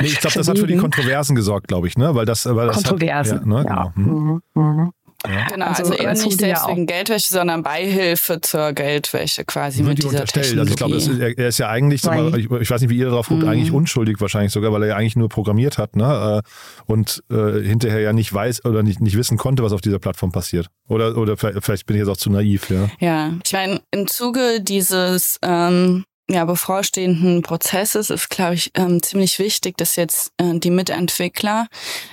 nee, 0.00 0.06
ich 0.06 0.18
glaube, 0.20 0.34
das 0.34 0.48
hat 0.48 0.58
für 0.58 0.66
die 0.66 0.76
Kontroversen 0.76 1.36
gesorgt, 1.36 1.68
glaube 1.68 1.86
ich, 1.86 1.96
ne? 1.96 2.14
Weil 2.14 2.24
das, 2.24 2.46
weil 2.46 2.66
das 2.66 2.76
Kontroversen. 2.76 3.40
Hat, 3.40 3.46
ja, 3.46 3.62
ne? 3.62 3.64
ja. 3.68 3.92
Genau. 3.94 4.10
Mhm. 4.10 4.42
Mhm. 4.54 4.92
Ja. 5.26 5.46
Genau, 5.48 5.66
also, 5.66 5.84
also 5.84 5.94
eher 5.94 6.12
nicht 6.12 6.38
selbst 6.38 6.68
wegen 6.68 6.86
Geldwäsche, 6.86 7.32
sondern 7.32 7.62
Beihilfe 7.62 8.40
zur 8.40 8.72
Geldwäsche 8.72 9.44
quasi 9.44 9.82
mit 9.82 10.02
dieser 10.02 10.24
Technologie. 10.24 10.58
Also 10.58 10.70
ich 10.70 10.76
glaube, 10.76 10.96
ist, 10.96 11.38
er 11.38 11.48
ist 11.48 11.58
ja 11.58 11.68
eigentlich, 11.68 12.02
mal, 12.04 12.38
ich, 12.38 12.50
ich, 12.50 12.70
weiß 12.70 12.80
nicht, 12.80 12.90
wie 12.90 12.98
ihr 12.98 13.06
darauf 13.06 13.28
guckt, 13.28 13.42
mhm. 13.42 13.48
eigentlich 13.48 13.72
unschuldig 13.72 14.20
wahrscheinlich 14.20 14.52
sogar, 14.52 14.72
weil 14.72 14.82
er 14.82 14.88
ja 14.88 14.96
eigentlich 14.96 15.16
nur 15.16 15.28
programmiert 15.28 15.78
hat 15.78 15.96
ne? 15.96 16.42
Äh, 16.44 16.90
und 16.90 17.22
äh, 17.30 17.62
hinterher 17.62 18.00
ja 18.00 18.12
nicht 18.12 18.32
weiß 18.32 18.64
oder 18.64 18.82
nicht, 18.82 19.00
nicht 19.00 19.16
wissen 19.16 19.38
konnte, 19.38 19.62
was 19.62 19.72
auf 19.72 19.80
dieser 19.80 19.98
Plattform 19.98 20.32
passiert. 20.32 20.66
Oder, 20.88 21.16
oder 21.16 21.36
vielleicht 21.36 21.86
bin 21.86 21.96
ich 21.96 22.00
jetzt 22.00 22.08
auch 22.08 22.16
zu 22.16 22.30
naiv, 22.30 22.70
ja. 22.70 22.88
Ja, 22.98 23.32
ich 23.44 23.52
meine, 23.52 23.80
im 23.92 24.06
Zuge 24.06 24.60
dieses 24.60 25.38
ähm, 25.42 26.04
ja, 26.30 26.44
bevorstehenden 26.44 27.42
Prozesses 27.42 28.08
ist, 28.08 28.30
glaube 28.30 28.54
ich, 28.54 28.70
ähm, 28.74 29.02
ziemlich 29.02 29.38
wichtig, 29.38 29.76
dass 29.76 29.96
jetzt 29.96 30.32
äh, 30.38 30.58
die 30.58 30.70
Mitentwickler 30.70 31.66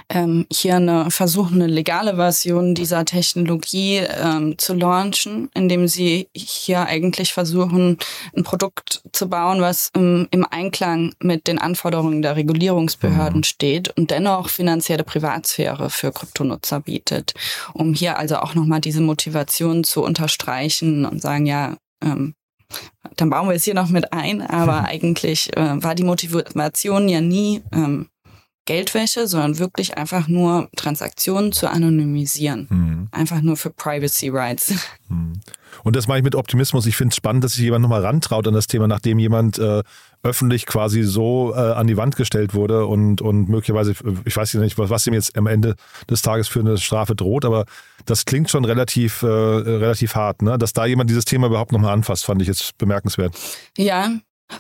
ähm, 0.10 0.48
hier 0.52 0.78
eine 0.78 1.12
versuchen, 1.12 1.62
eine 1.62 1.72
legale 1.72 2.16
Version 2.16 2.74
dieser 2.74 3.06
Technologie 3.06 3.98
ähm, 3.98 4.58
zu 4.58 4.74
launchen, 4.74 5.50
indem 5.54 5.88
sie 5.88 6.28
hier 6.34 6.86
eigentlich 6.86 7.34
versuchen, 7.34 7.98
ein 8.36 8.44
Produkt 8.44 9.04
zu 9.14 9.30
bauen, 9.30 9.62
was 9.62 9.90
im, 9.96 10.28
im 10.32 10.46
Einklang 10.50 11.14
mit 11.22 11.48
den 11.48 11.60
Anforderungen 11.60 12.24
der 12.24 12.36
Regulierungsbehörden 12.36 13.40
mhm. 13.40 13.44
steht 13.44 13.96
und 13.98 14.10
dennoch 14.10 14.50
finanzielle 14.50 15.04
Privatsphäre 15.04 15.92
für 15.92 16.12
Kryptonutzer 16.12 16.80
bietet, 16.80 17.36
um 17.74 17.94
hier 17.94 18.18
also 18.18 18.38
auch 18.38 18.56
nochmal 18.56 18.82
diese 18.82 19.02
Motivation 19.02 19.84
zu 19.84 20.04
unterstreichen 20.04 21.06
und 21.06 21.22
sagen, 21.22 21.46
ja, 21.46 21.78
ähm, 22.02 22.34
dann 23.16 23.30
bauen 23.30 23.48
wir 23.48 23.56
es 23.56 23.64
hier 23.64 23.74
noch 23.74 23.90
mit 23.90 24.14
ein, 24.14 24.42
aber 24.42 24.86
eigentlich 24.86 25.56
äh, 25.58 25.84
war 25.84 25.96
die 25.96 26.04
Motivation 26.04 27.10
ja 27.10 27.22
nie 27.22 27.62
ähm, 27.72 28.10
Geldwäsche, 28.66 29.28
sondern 29.28 29.58
wirklich 29.58 29.98
einfach 29.98 30.28
nur 30.28 30.70
Transaktionen 30.76 31.52
zu 31.52 31.68
anonymisieren. 31.68 32.68
Mhm. 32.70 33.08
Einfach 33.12 33.42
nur 33.42 33.58
für 33.58 33.72
Privacy 33.72 34.30
Rights. 34.30 34.76
Mhm. 35.08 35.42
Und 35.84 35.96
das 35.96 36.08
mache 36.08 36.20
ich 36.20 36.24
mit 36.24 36.36
Optimismus. 36.36 36.86
Ich 36.86 36.96
finde 36.96 37.14
es 37.14 37.16
spannend, 37.16 37.44
dass 37.44 37.54
sich 37.54 37.62
jemand 37.62 37.82
nochmal 37.82 38.06
rantraut 38.06 38.48
an 38.48 38.54
das 38.54 38.68
Thema, 38.68 38.88
nachdem 38.88 39.18
jemand 39.18 39.58
äh, 39.58 39.82
öffentlich 40.24 40.66
quasi 40.66 41.04
so 41.04 41.54
äh, 41.56 41.60
an 41.60 41.88
die 41.88 41.98
Wand 41.98 42.16
gestellt 42.16 42.54
wurde 42.54 42.86
und, 42.86 43.22
und 43.22 43.48
möglicherweise, 43.48 43.94
ich 44.26 44.36
weiß 44.36 44.56
nicht, 44.56 44.78
was, 44.78 44.90
was 44.90 45.08
ihm 45.08 45.14
jetzt 45.14 45.38
am 45.38 45.48
Ende 45.48 45.76
des 46.10 46.22
Tages 46.22 46.48
für 46.48 46.60
eine 46.60 46.78
Strafe 46.78 47.16
droht, 47.16 47.46
aber 47.46 47.66
das 48.06 48.26
klingt 48.26 48.50
schon 48.50 48.66
relativ, 48.66 49.22
äh, 49.22 49.28
relativ 49.28 50.16
hart, 50.16 50.42
ne? 50.42 50.58
Dass 50.58 50.74
da 50.74 50.86
jemand 50.86 51.10
dieses 51.10 51.26
Thema 51.26 51.48
überhaupt 51.48 51.72
nochmal 51.72 51.94
anfasst, 51.94 52.26
fand 52.26 52.42
ich 52.42 52.48
jetzt 52.48 52.78
bemerkenswert. 52.78 53.34
Ja, 53.78 54.12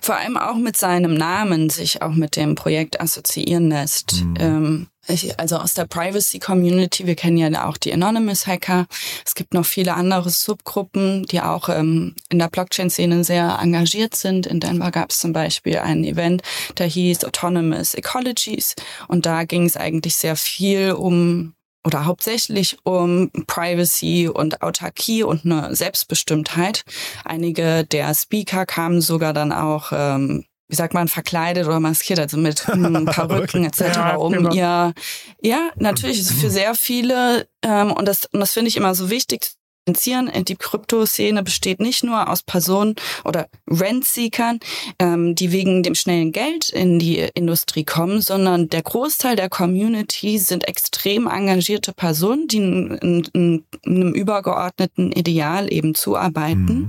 vor 0.02 0.16
allem 0.16 0.38
auch 0.38 0.56
mit 0.56 0.78
seinem 0.78 1.16
Namen 1.16 1.70
sich 1.70 2.02
auch 2.02 2.14
mit 2.14 2.36
dem 2.36 2.56
Projekt 2.56 3.02
assoziieren 3.02 3.70
lässt. 3.70 4.24
Mhm. 4.24 4.36
Ähm, 4.40 4.88
ich, 5.08 5.40
also 5.40 5.58
aus 5.58 5.74
der 5.74 5.86
Privacy 5.86 6.40
Community, 6.40 7.08
wir 7.08 7.16
kennen 7.16 7.38
ja 7.38 7.66
auch 7.66 7.78
die 7.78 7.94
Anonymous 7.94 8.48
Hacker. 8.48 8.86
Es 9.26 9.36
gibt 9.36 9.54
noch 9.54 9.66
viele 9.66 9.96
andere 9.96 10.30
Subgruppen, 10.30 11.24
die 11.24 11.42
auch 11.42 11.70
ähm, 11.70 12.16
in 12.30 12.40
der 12.40 12.50
Blockchain-Szene 12.50 13.24
sehr 13.24 13.58
engagiert 13.62 14.16
sind. 14.16 14.46
In 14.46 14.60
Denver 14.60 14.92
gab 14.92 15.12
es 15.12 15.20
zum 15.20 15.34
Beispiel 15.34 15.80
ein 15.80 16.04
Event, 16.04 16.44
der 16.78 16.88
hieß 16.88 17.26
Autonomous 17.26 17.94
Ecologies. 17.94 18.76
Und 19.08 19.26
da 19.26 19.46
ging 19.46 19.66
es 19.66 19.78
eigentlich 19.78 20.16
sehr 20.16 20.36
viel 20.36 20.92
um 20.92 21.54
oder 21.86 22.06
hauptsächlich 22.06 22.78
um 22.84 23.32
Privacy 23.48 24.28
und 24.28 24.62
Autarkie 24.62 25.24
und 25.24 25.46
eine 25.46 25.76
Selbstbestimmtheit. 25.76 26.84
Einige 27.24 27.86
der 27.86 28.14
Speaker 28.14 28.66
kamen 28.66 29.02
sogar 29.02 29.34
dann 29.34 29.54
auch, 29.54 29.92
ähm, 29.94 30.46
wie 30.70 30.76
sagt 30.76 30.94
man, 30.94 31.08
verkleidet 31.08 31.66
oder 31.66 31.80
maskiert, 31.80 32.20
also 32.20 32.38
mit 32.38 32.64
Perücken 32.66 33.66
etc., 33.66 33.82
ja, 33.82 34.16
um 34.16 34.32
genau. 34.32 34.54
ihr, 34.54 34.94
ja, 35.42 35.70
natürlich 35.76 36.20
ist 36.20 36.32
für 36.34 36.50
sehr 36.50 36.76
viele, 36.76 37.48
ähm, 37.64 37.92
und 37.92 38.08
das, 38.08 38.26
und 38.32 38.40
das 38.40 38.54
finde 38.54 38.70
ich 38.70 38.78
immer 38.78 38.96
so 38.96 39.10
wichtig 39.10 39.52
die 39.88 40.56
Kryptoszene 40.56 41.42
besteht 41.42 41.80
nicht 41.80 42.04
nur 42.04 42.30
aus 42.30 42.44
Personen 42.44 42.96
oder 43.26 43.48
Rentseekern, 43.68 44.60
ähm, 45.00 45.34
die 45.34 45.52
wegen 45.52 45.82
dem 45.82 45.96
schnellen 45.96 46.32
Geld 46.32 46.70
in 46.70 47.00
die 47.00 47.28
Industrie 47.34 47.86
kommen, 47.86 48.22
sondern 48.22 48.70
der 48.70 48.84
Großteil 48.84 49.36
der 49.36 49.50
Community 49.50 50.38
sind 50.38 50.68
extrem 50.68 51.28
engagierte 51.28 51.94
Personen, 51.94 52.48
die 52.48 52.58
in, 52.58 52.98
in, 53.02 53.24
in 53.34 53.64
einem 53.84 54.14
übergeordneten 54.14 55.12
Ideal 55.12 55.72
eben 55.74 55.96
zuarbeiten. 55.96 56.82
Mhm 56.82 56.88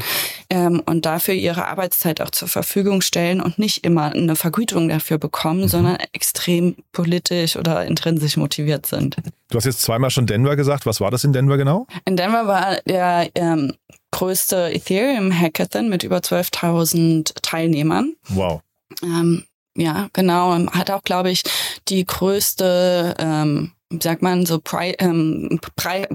ähm, 0.51 0.83
und 0.85 1.07
dafür 1.07 1.35
ihre 1.35 1.67
Arbeitszeit 1.67 2.21
auch 2.21 2.31
zur 2.31 2.49
Verfügung 2.49 3.01
stellen 3.01 3.41
und 3.41 3.59
nicht 3.59 3.85
immer 3.85 4.13
eine 4.13 4.37
Vergütung 4.37 4.89
dafür 4.89 5.19
bekommen, 5.19 5.63
mhm. 5.63 5.69
sondern 5.69 5.97
extrem 6.13 6.77
politisch 6.93 7.57
oder 7.57 7.87
intrinsisch 7.87 8.37
motiviert 8.37 8.87
sind. 8.87 9.17
Du 9.49 9.57
hast 9.57 9.65
jetzt 9.65 9.83
zweimal 9.83 10.11
schon 10.11 10.27
Denver 10.27 10.57
gesagt. 10.57 10.87
Was 10.87 11.01
war 11.01 11.11
das 11.11 11.25
in 11.25 11.33
Denver 11.33 11.57
genau? 11.57 11.87
In 12.05 12.17
Denver 12.17 12.47
war 12.47 12.79
der 12.87 13.31
ähm, 13.37 13.75
größte 14.11 14.73
Ethereum-Hackathon 14.73 15.89
mit 15.89 16.03
über 16.03 16.19
12.000 16.19 17.33
Teilnehmern. 17.43 18.15
Wow. 18.29 18.61
Ähm, 19.03 19.45
ja, 19.77 20.09
genau. 20.13 20.53
Hat 20.73 20.91
auch, 20.91 21.03
glaube 21.05 21.31
ich, 21.31 21.43
die 21.89 22.05
größte 22.05 23.15
ähm, 23.19 23.73
sagt 24.03 24.23
man, 24.23 24.47
so 24.47 24.61
Pri 24.61 24.95
ähm, 24.99 25.61
Pri 25.77 26.07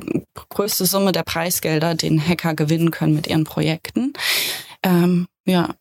größte 0.50 0.86
Summe 0.86 1.12
der 1.12 1.24
Preisgelder, 1.24 1.96
den 1.96 2.26
Hacker 2.26 2.54
gewinnen 2.54 2.92
können 2.92 3.16
mit 3.16 3.28
ihren 3.28 3.44
Projekten. 3.44 4.14
Ähm, 4.84 5.28
ja, 5.46 5.76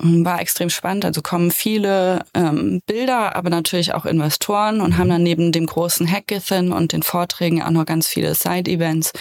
war 0.00 0.40
extrem 0.40 0.70
spannend. 0.70 1.04
Also 1.04 1.22
kommen 1.22 1.50
viele 1.50 2.24
ähm, 2.34 2.80
Bilder, 2.86 3.36
aber 3.36 3.50
natürlich 3.50 3.94
auch 3.94 4.06
Investoren 4.06 4.80
und 4.80 4.98
haben 4.98 5.08
dann 5.08 5.22
neben 5.22 5.52
dem 5.52 5.66
großen 5.66 6.10
Hackathon 6.10 6.72
und 6.72 6.92
den 6.92 7.02
Vorträgen 7.02 7.62
auch 7.62 7.70
noch 7.70 7.86
ganz 7.86 8.06
viele 8.06 8.34
Side-Events 8.34 9.12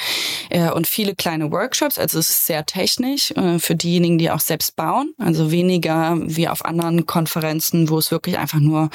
äh, 0.50 0.70
und 0.72 0.88
viele 0.88 1.16
kleine 1.16 1.52
Workshops. 1.52 2.00
Also 2.00 2.20
es 2.20 2.30
ist 2.30 2.46
sehr 2.46 2.66
technisch 2.66 3.32
äh, 3.32 3.60
für 3.60 3.76
diejenigen, 3.76 4.18
die 4.18 4.32
auch 4.32 4.40
selbst 4.40 4.76
bauen. 4.76 5.14
Also 5.18 5.52
weniger 5.52 6.18
wie 6.22 6.48
auf 6.48 6.66
anderen 6.66 7.06
Konferenzen, 7.06 7.90
wo 7.90 7.98
es 7.98 8.12
wirklich 8.12 8.38
einfach 8.38 8.60
nur 8.60 8.90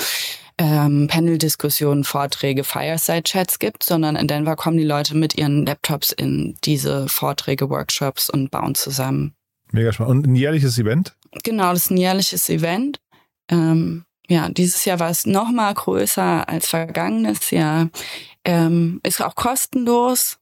ähm, 0.59 1.09
Panel-Diskussionen, 1.09 2.05
Vorträge, 2.05 2.64
Fireside-Chats 2.64 3.59
gibt, 3.59 3.83
sondern 3.83 4.16
in 4.16 4.29
Denver 4.29 4.57
kommen 4.57 4.77
die 4.77 4.85
Leute 4.85 5.16
mit 5.16 5.37
ihren 5.37 5.66
Laptops 5.66 6.12
in 6.12 6.57
diese 6.64 7.09
Vorträge, 7.09 7.70
Workshops 7.70 8.31
und 8.31 8.51
bauen 8.51 8.75
zusammen. 8.75 9.35
Mega 9.73 9.92
spannend. 9.92 10.27
Und 10.27 10.33
ein 10.33 10.37
jährliches 10.37 10.79
Event? 10.79 11.16
Genau, 11.42 11.73
das 11.73 11.87
ist 11.87 11.90
ein 11.90 11.97
jährliches 11.97 12.49
Event. 12.49 13.01
Ähm, 13.51 14.05
ja, 14.29 14.49
dieses 14.49 14.85
Jahr 14.85 15.01
war 15.01 15.11
es 15.11 15.27
noch 15.27 15.51
mal 15.51 15.73
größer 15.75 16.49
als 16.49 16.68
vergangenes 16.68 17.51
Jahr. 17.51 17.90
Ähm, 18.44 19.01
ist 19.03 19.23
auch 19.23 19.35
kostenlos. 19.35 20.38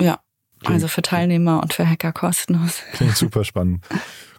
Ja, 0.00 0.20
Klingt. 0.60 0.74
also 0.74 0.88
für 0.88 1.02
Teilnehmer 1.02 1.60
und 1.62 1.74
für 1.74 1.88
Hacker 1.88 2.12
kostenlos. 2.12 2.82
Klingt 2.92 3.16
super 3.16 3.44
spannend. 3.44 3.84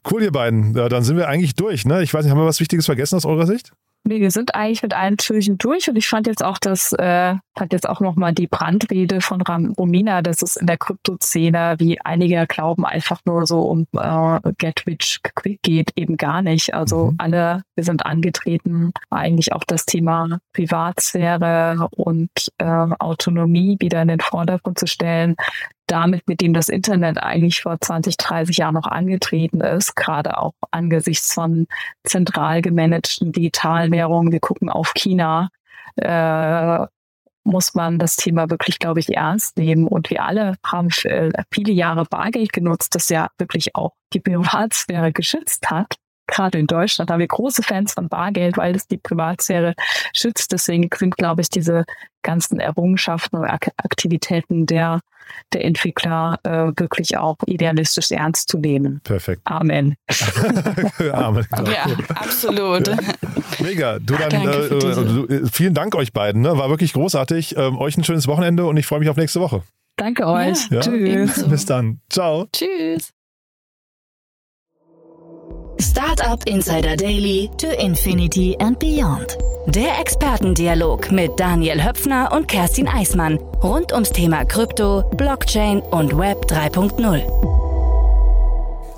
Cool, 0.09 0.23
ihr 0.23 0.31
beiden. 0.31 0.75
Ja, 0.75 0.89
dann 0.89 1.03
sind 1.03 1.17
wir 1.17 1.27
eigentlich 1.27 1.55
durch. 1.55 1.85
Ne? 1.85 2.01
Ich 2.01 2.13
weiß 2.13 2.23
nicht, 2.23 2.31
haben 2.31 2.39
wir 2.39 2.45
was 2.45 2.59
Wichtiges 2.59 2.85
vergessen 2.85 3.15
aus 3.15 3.25
eurer 3.25 3.45
Sicht? 3.45 3.73
Nee, 4.05 4.21
wir 4.21 4.31
sind 4.31 4.55
eigentlich 4.55 4.81
mit 4.81 4.93
allen 4.93 5.17
Türchen 5.17 5.57
durch 5.57 5.89
und 5.89 5.95
ich 5.95 6.07
fand 6.07 6.25
jetzt 6.25 6.43
auch 6.43 6.57
das, 6.57 6.93
äh, 6.93 7.35
fand 7.57 7.73
jetzt 7.73 7.87
auch 7.87 7.99
nochmal 7.99 8.33
die 8.33 8.47
Brandrede 8.47 9.19
von 9.19 9.41
Ram 9.41 9.73
Romina, 9.77 10.21
dass 10.21 10.41
es 10.41 10.55
in 10.55 10.67
der 10.67 10.77
Kryptoszene, 10.77 11.75
wie 11.79 11.99
einige 12.01 12.47
glauben, 12.47 12.85
einfach 12.85 13.19
nur 13.25 13.45
so 13.45 13.61
um 13.61 13.85
äh, 13.93 14.39
Get 14.57 14.87
Rich 14.87 15.19
Quick 15.35 15.61
geht, 15.61 15.91
eben 15.95 16.15
gar 16.15 16.41
nicht. 16.41 16.73
Also 16.73 17.11
mhm. 17.11 17.15
alle, 17.17 17.63
wir 17.75 17.83
sind 17.83 18.05
angetreten, 18.05 18.93
eigentlich 19.09 19.51
auch 19.53 19.63
das 19.67 19.85
Thema 19.85 20.39
Privatsphäre 20.53 21.89
und 21.91 22.31
äh, 22.57 22.65
Autonomie 22.65 23.77
wieder 23.79 24.01
in 24.01 24.07
den 24.07 24.21
Vordergrund 24.21 24.79
zu 24.79 24.87
stellen 24.87 25.35
damit, 25.91 26.27
mit 26.27 26.41
dem 26.41 26.53
das 26.53 26.69
Internet 26.69 27.17
eigentlich 27.21 27.61
vor 27.61 27.77
20, 27.79 28.17
30 28.17 28.57
Jahren 28.57 28.75
noch 28.75 28.87
angetreten 28.87 29.61
ist, 29.61 29.95
gerade 29.95 30.37
auch 30.37 30.53
angesichts 30.71 31.33
von 31.33 31.67
zentral 32.03 32.61
gemanagten 32.61 33.31
digitalen 33.31 33.91
Währungen. 33.91 34.31
Wir 34.31 34.39
gucken 34.39 34.69
auf 34.69 34.93
China. 34.93 35.49
Äh, 35.95 36.85
muss 37.43 37.73
man 37.73 37.99
das 37.99 38.15
Thema 38.15 38.49
wirklich, 38.49 38.79
glaube 38.79 38.99
ich, 38.99 39.15
ernst 39.15 39.57
nehmen. 39.57 39.87
Und 39.87 40.09
wir 40.09 40.23
alle 40.23 40.55
haben 40.63 40.89
viele 40.91 41.71
Jahre 41.71 42.05
Bargeld 42.05 42.53
genutzt, 42.53 42.95
das 42.95 43.09
ja 43.09 43.29
wirklich 43.37 43.75
auch 43.75 43.93
die 44.13 44.19
Privatsphäre 44.19 45.11
geschützt 45.11 45.69
hat. 45.69 45.95
Gerade 46.29 46.59
in 46.59 46.67
Deutschland 46.67 47.09
haben 47.09 47.19
wir 47.19 47.27
große 47.27 47.63
Fans 47.63 47.93
von 47.93 48.07
Bargeld, 48.07 48.57
weil 48.57 48.75
es 48.75 48.87
die 48.87 48.97
Privatsphäre 48.97 49.73
schützt. 50.13 50.51
Deswegen 50.51 50.89
sind, 50.95 51.17
glaube 51.17 51.41
ich, 51.41 51.49
diese 51.49 51.85
ganzen 52.21 52.59
Errungenschaften 52.59 53.37
und 53.37 53.45
Aktivitäten 53.45 54.65
der 54.65 54.99
der 55.53 55.63
Entwickler 55.63 56.39
äh, 56.43 56.71
wirklich 56.75 57.17
auch 57.17 57.37
idealistisch 57.45 58.09
ernst 58.09 58.49
zu 58.49 58.57
nehmen. 58.57 58.99
Perfekt. 59.03 59.41
Amen. 59.45 59.95
Amen. 61.13 61.45
Genau. 61.51 61.69
Ja, 61.69 61.85
absolut. 62.15 62.89
Mega. 63.59 63.99
Du 63.99 64.15
dann, 64.15 64.31
äh, 64.31 65.35
äh, 65.35 65.47
vielen 65.51 65.75
Dank 65.75 65.93
euch 65.95 66.13
beiden. 66.13 66.41
Ne? 66.41 66.57
War 66.57 66.69
wirklich 66.69 66.93
großartig. 66.93 67.57
Ähm, 67.57 67.77
euch 67.77 67.95
ein 67.97 68.03
schönes 68.03 68.27
Wochenende 68.27 68.65
und 68.65 68.77
ich 68.77 68.87
freue 68.87 68.99
mich 68.99 69.09
auf 69.09 69.17
nächste 69.17 69.39
Woche. 69.39 69.61
Danke 69.97 70.25
euch. 70.25 70.69
Ja. 70.71 70.79
Tschüss. 70.79 71.47
Bis 71.47 71.65
dann. 71.65 71.99
Ciao. 72.09 72.47
Tschüss. 72.51 73.11
Startup 75.99 76.41
Insider 76.47 76.95
Daily 76.95 77.51
to 77.57 77.67
Infinity 77.77 78.55
and 78.61 78.79
Beyond. 78.79 79.37
Der 79.65 79.99
Expertendialog 79.99 81.11
mit 81.11 81.37
Daniel 81.37 81.83
Höpfner 81.83 82.31
und 82.31 82.47
Kerstin 82.47 82.87
Eismann 82.87 83.37
rund 83.61 83.91
ums 83.91 84.09
Thema 84.09 84.45
Krypto, 84.45 85.03
Blockchain 85.17 85.81
und 85.81 86.17
Web 86.17 86.45
3.0. 86.45 87.68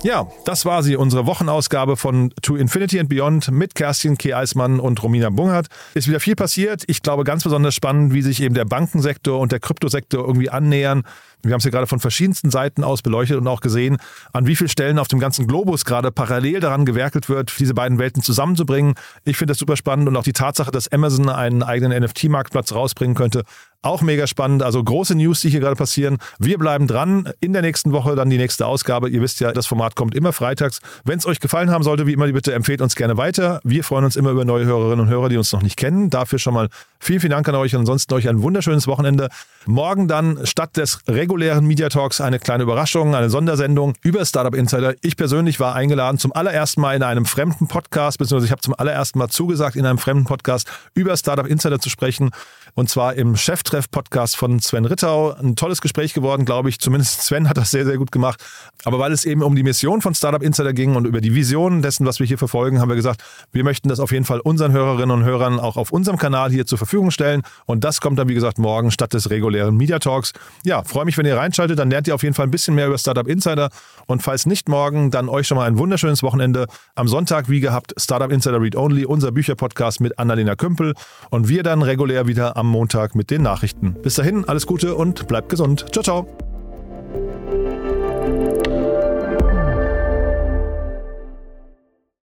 Ja, 0.04 0.26
das 0.44 0.64
war 0.64 0.82
sie, 0.82 0.96
unsere 0.96 1.26
Wochenausgabe 1.26 1.96
von 1.96 2.34
To 2.42 2.56
Infinity 2.56 2.98
and 2.98 3.08
Beyond 3.08 3.52
mit 3.52 3.76
Kerstin 3.76 4.18
K. 4.18 4.34
Eismann 4.34 4.80
und 4.80 5.00
Romina 5.00 5.30
Bungert. 5.30 5.68
Ist 5.94 6.08
wieder 6.08 6.18
viel 6.18 6.34
passiert. 6.34 6.82
Ich 6.88 7.02
glaube, 7.02 7.22
ganz 7.22 7.44
besonders 7.44 7.76
spannend, 7.76 8.12
wie 8.12 8.20
sich 8.20 8.42
eben 8.42 8.52
der 8.52 8.64
Bankensektor 8.64 9.38
und 9.38 9.52
der 9.52 9.60
Kryptosektor 9.60 10.26
irgendwie 10.26 10.50
annähern. 10.50 11.04
Wir 11.44 11.52
haben 11.52 11.58
es 11.58 11.64
ja 11.64 11.70
gerade 11.70 11.86
von 11.86 12.00
verschiedensten 12.00 12.50
Seiten 12.50 12.82
aus 12.82 13.02
beleuchtet 13.02 13.36
und 13.36 13.46
auch 13.46 13.60
gesehen, 13.60 13.98
an 14.32 14.46
wie 14.48 14.56
vielen 14.56 14.68
Stellen 14.68 14.98
auf 14.98 15.06
dem 15.06 15.20
ganzen 15.20 15.46
Globus 15.46 15.84
gerade 15.84 16.10
parallel 16.10 16.58
daran 16.58 16.84
gewerkelt 16.84 17.28
wird, 17.28 17.52
diese 17.60 17.74
beiden 17.74 17.98
Welten 18.00 18.22
zusammenzubringen. 18.22 18.94
Ich 19.24 19.36
finde 19.36 19.52
das 19.52 19.58
super 19.58 19.76
spannend 19.76 20.08
und 20.08 20.16
auch 20.16 20.24
die 20.24 20.32
Tatsache, 20.32 20.72
dass 20.72 20.90
Amazon 20.90 21.28
einen 21.28 21.62
eigenen 21.62 22.02
NFT-Marktplatz 22.02 22.72
rausbringen 22.72 23.14
könnte, 23.14 23.44
auch 23.82 24.02
mega 24.02 24.26
spannend. 24.26 24.62
Also 24.62 24.82
große 24.82 25.14
News, 25.14 25.40
die 25.40 25.50
hier 25.50 25.60
gerade 25.60 25.76
passieren. 25.76 26.18
Wir 26.38 26.58
bleiben 26.58 26.86
dran. 26.86 27.28
In 27.40 27.52
der 27.52 27.62
nächsten 27.62 27.92
Woche 27.92 28.14
dann 28.14 28.30
die 28.30 28.38
nächste 28.38 28.66
Ausgabe. 28.66 29.08
Ihr 29.08 29.20
wisst 29.20 29.40
ja, 29.40 29.52
das 29.52 29.66
Format 29.66 29.96
kommt 29.96 30.14
immer 30.14 30.32
freitags. 30.32 30.80
Wenn 31.04 31.18
es 31.18 31.26
euch 31.26 31.40
gefallen 31.40 31.70
haben 31.70 31.84
sollte, 31.84 32.06
wie 32.06 32.12
immer, 32.12 32.28
bitte 32.28 32.54
empfehlt 32.54 32.80
uns 32.80 32.94
gerne 32.94 33.16
weiter. 33.16 33.60
Wir 33.64 33.84
freuen 33.84 34.04
uns 34.04 34.16
immer 34.16 34.30
über 34.30 34.44
neue 34.44 34.64
Hörerinnen 34.64 35.00
und 35.00 35.08
Hörer, 35.08 35.28
die 35.28 35.36
uns 35.36 35.52
noch 35.52 35.62
nicht 35.62 35.76
kennen. 35.76 36.10
Dafür 36.10 36.38
schon 36.38 36.54
mal 36.54 36.68
vielen, 37.00 37.20
vielen 37.20 37.32
Dank 37.32 37.48
an 37.48 37.56
euch 37.56 37.74
ansonsten 37.74 38.14
euch 38.14 38.28
ein 38.28 38.42
wunderschönes 38.42 38.86
Wochenende. 38.86 39.28
Morgen 39.66 40.08
dann 40.08 40.46
statt 40.46 40.76
des 40.76 41.00
regulären 41.08 41.66
Media 41.66 41.88
Talks 41.88 42.20
eine 42.20 42.38
kleine 42.38 42.62
Überraschung, 42.62 43.14
eine 43.14 43.30
Sondersendung 43.30 43.94
über 44.02 44.24
Startup 44.24 44.54
Insider. 44.54 44.94
Ich 45.02 45.16
persönlich 45.16 45.58
war 45.60 45.74
eingeladen 45.74 46.18
zum 46.18 46.32
allerersten 46.32 46.80
Mal 46.80 46.94
in 46.94 47.02
einem 47.02 47.26
fremden 47.26 47.66
Podcast, 47.66 48.18
beziehungsweise 48.18 48.46
ich 48.46 48.52
habe 48.52 48.62
zum 48.62 48.74
allerersten 48.76 49.18
Mal 49.18 49.28
zugesagt, 49.28 49.76
in 49.76 49.86
einem 49.86 49.98
fremden 49.98 50.24
Podcast 50.24 50.70
über 50.94 51.16
Startup 51.16 51.46
Insider 51.46 51.80
zu 51.80 51.90
sprechen. 51.90 52.30
Und 52.74 52.88
zwar 52.88 53.14
im 53.14 53.36
Cheftreff-Podcast 53.72 54.36
von 54.36 54.60
Sven 54.60 54.84
Rittau. 54.84 55.32
Ein 55.32 55.56
tolles 55.56 55.80
Gespräch 55.80 56.12
geworden, 56.12 56.44
glaube 56.44 56.68
ich. 56.68 56.78
Zumindest 56.78 57.22
Sven 57.22 57.48
hat 57.48 57.56
das 57.56 57.70
sehr, 57.70 57.86
sehr 57.86 57.96
gut 57.96 58.12
gemacht. 58.12 58.42
Aber 58.84 58.98
weil 58.98 59.12
es 59.12 59.24
eben 59.24 59.42
um 59.42 59.56
die 59.56 59.62
Mission 59.62 60.02
von 60.02 60.14
Startup 60.14 60.42
Insider 60.42 60.72
ging 60.72 60.94
und 60.94 61.06
über 61.06 61.20
die 61.20 61.34
Vision 61.34 61.80
dessen, 61.80 62.04
was 62.04 62.20
wir 62.20 62.26
hier 62.26 62.36
verfolgen, 62.38 62.80
haben 62.80 62.90
wir 62.90 62.96
gesagt, 62.96 63.22
wir 63.52 63.64
möchten 63.64 63.88
das 63.88 63.98
auf 63.98 64.12
jeden 64.12 64.24
Fall 64.24 64.40
unseren 64.40 64.72
Hörerinnen 64.72 65.10
und 65.10 65.24
Hörern 65.24 65.58
auch 65.58 65.76
auf 65.76 65.90
unserem 65.90 66.18
Kanal 66.18 66.50
hier 66.50 66.66
zur 66.66 66.76
Verfügung 66.76 67.10
stellen. 67.10 67.42
Und 67.64 67.84
das 67.84 68.00
kommt 68.00 68.18
dann, 68.18 68.28
wie 68.28 68.34
gesagt, 68.34 68.58
morgen 68.58 68.90
statt 68.90 69.14
des 69.14 69.30
regulären 69.30 69.76
Media 69.76 69.98
Talks. 69.98 70.32
Ja, 70.64 70.82
freue 70.82 71.06
mich, 71.06 71.16
wenn 71.16 71.26
ihr 71.26 71.36
reinschaltet. 71.36 71.78
Dann 71.78 71.90
lernt 71.90 72.08
ihr 72.08 72.14
auf 72.14 72.22
jeden 72.22 72.34
Fall 72.34 72.46
ein 72.46 72.50
bisschen 72.50 72.74
mehr 72.74 72.88
über 72.88 72.98
Startup 72.98 73.26
Insider. 73.26 73.70
Und 74.06 74.22
falls 74.22 74.44
nicht 74.44 74.68
morgen, 74.68 75.10
dann 75.10 75.28
euch 75.28 75.46
schon 75.46 75.56
mal 75.56 75.66
ein 75.66 75.78
wunderschönes 75.78 76.22
Wochenende. 76.22 76.66
Am 76.94 77.08
Sonntag, 77.08 77.48
wie 77.48 77.60
gehabt, 77.60 77.94
Startup 77.96 78.30
Insider 78.30 78.60
Read 78.60 78.76
Only, 78.76 79.06
unser 79.06 79.32
Bücherpodcast 79.32 80.00
mit 80.00 80.18
Annalena 80.18 80.56
Kümpel. 80.56 80.94
Und 81.30 81.48
wir 81.48 81.62
dann 81.62 81.82
regulär 81.82 82.26
wieder 82.26 82.56
am 82.56 82.66
Montag 82.66 83.14
mit 83.14 83.30
den 83.30 83.42
Nachrichten. 83.62 83.94
Bis 84.02 84.14
dahin, 84.14 84.44
alles 84.48 84.66
Gute 84.66 84.96
und 84.96 85.28
bleibt 85.28 85.48
gesund. 85.48 85.86
Ciao, 85.92 86.02
ciao. 86.02 86.51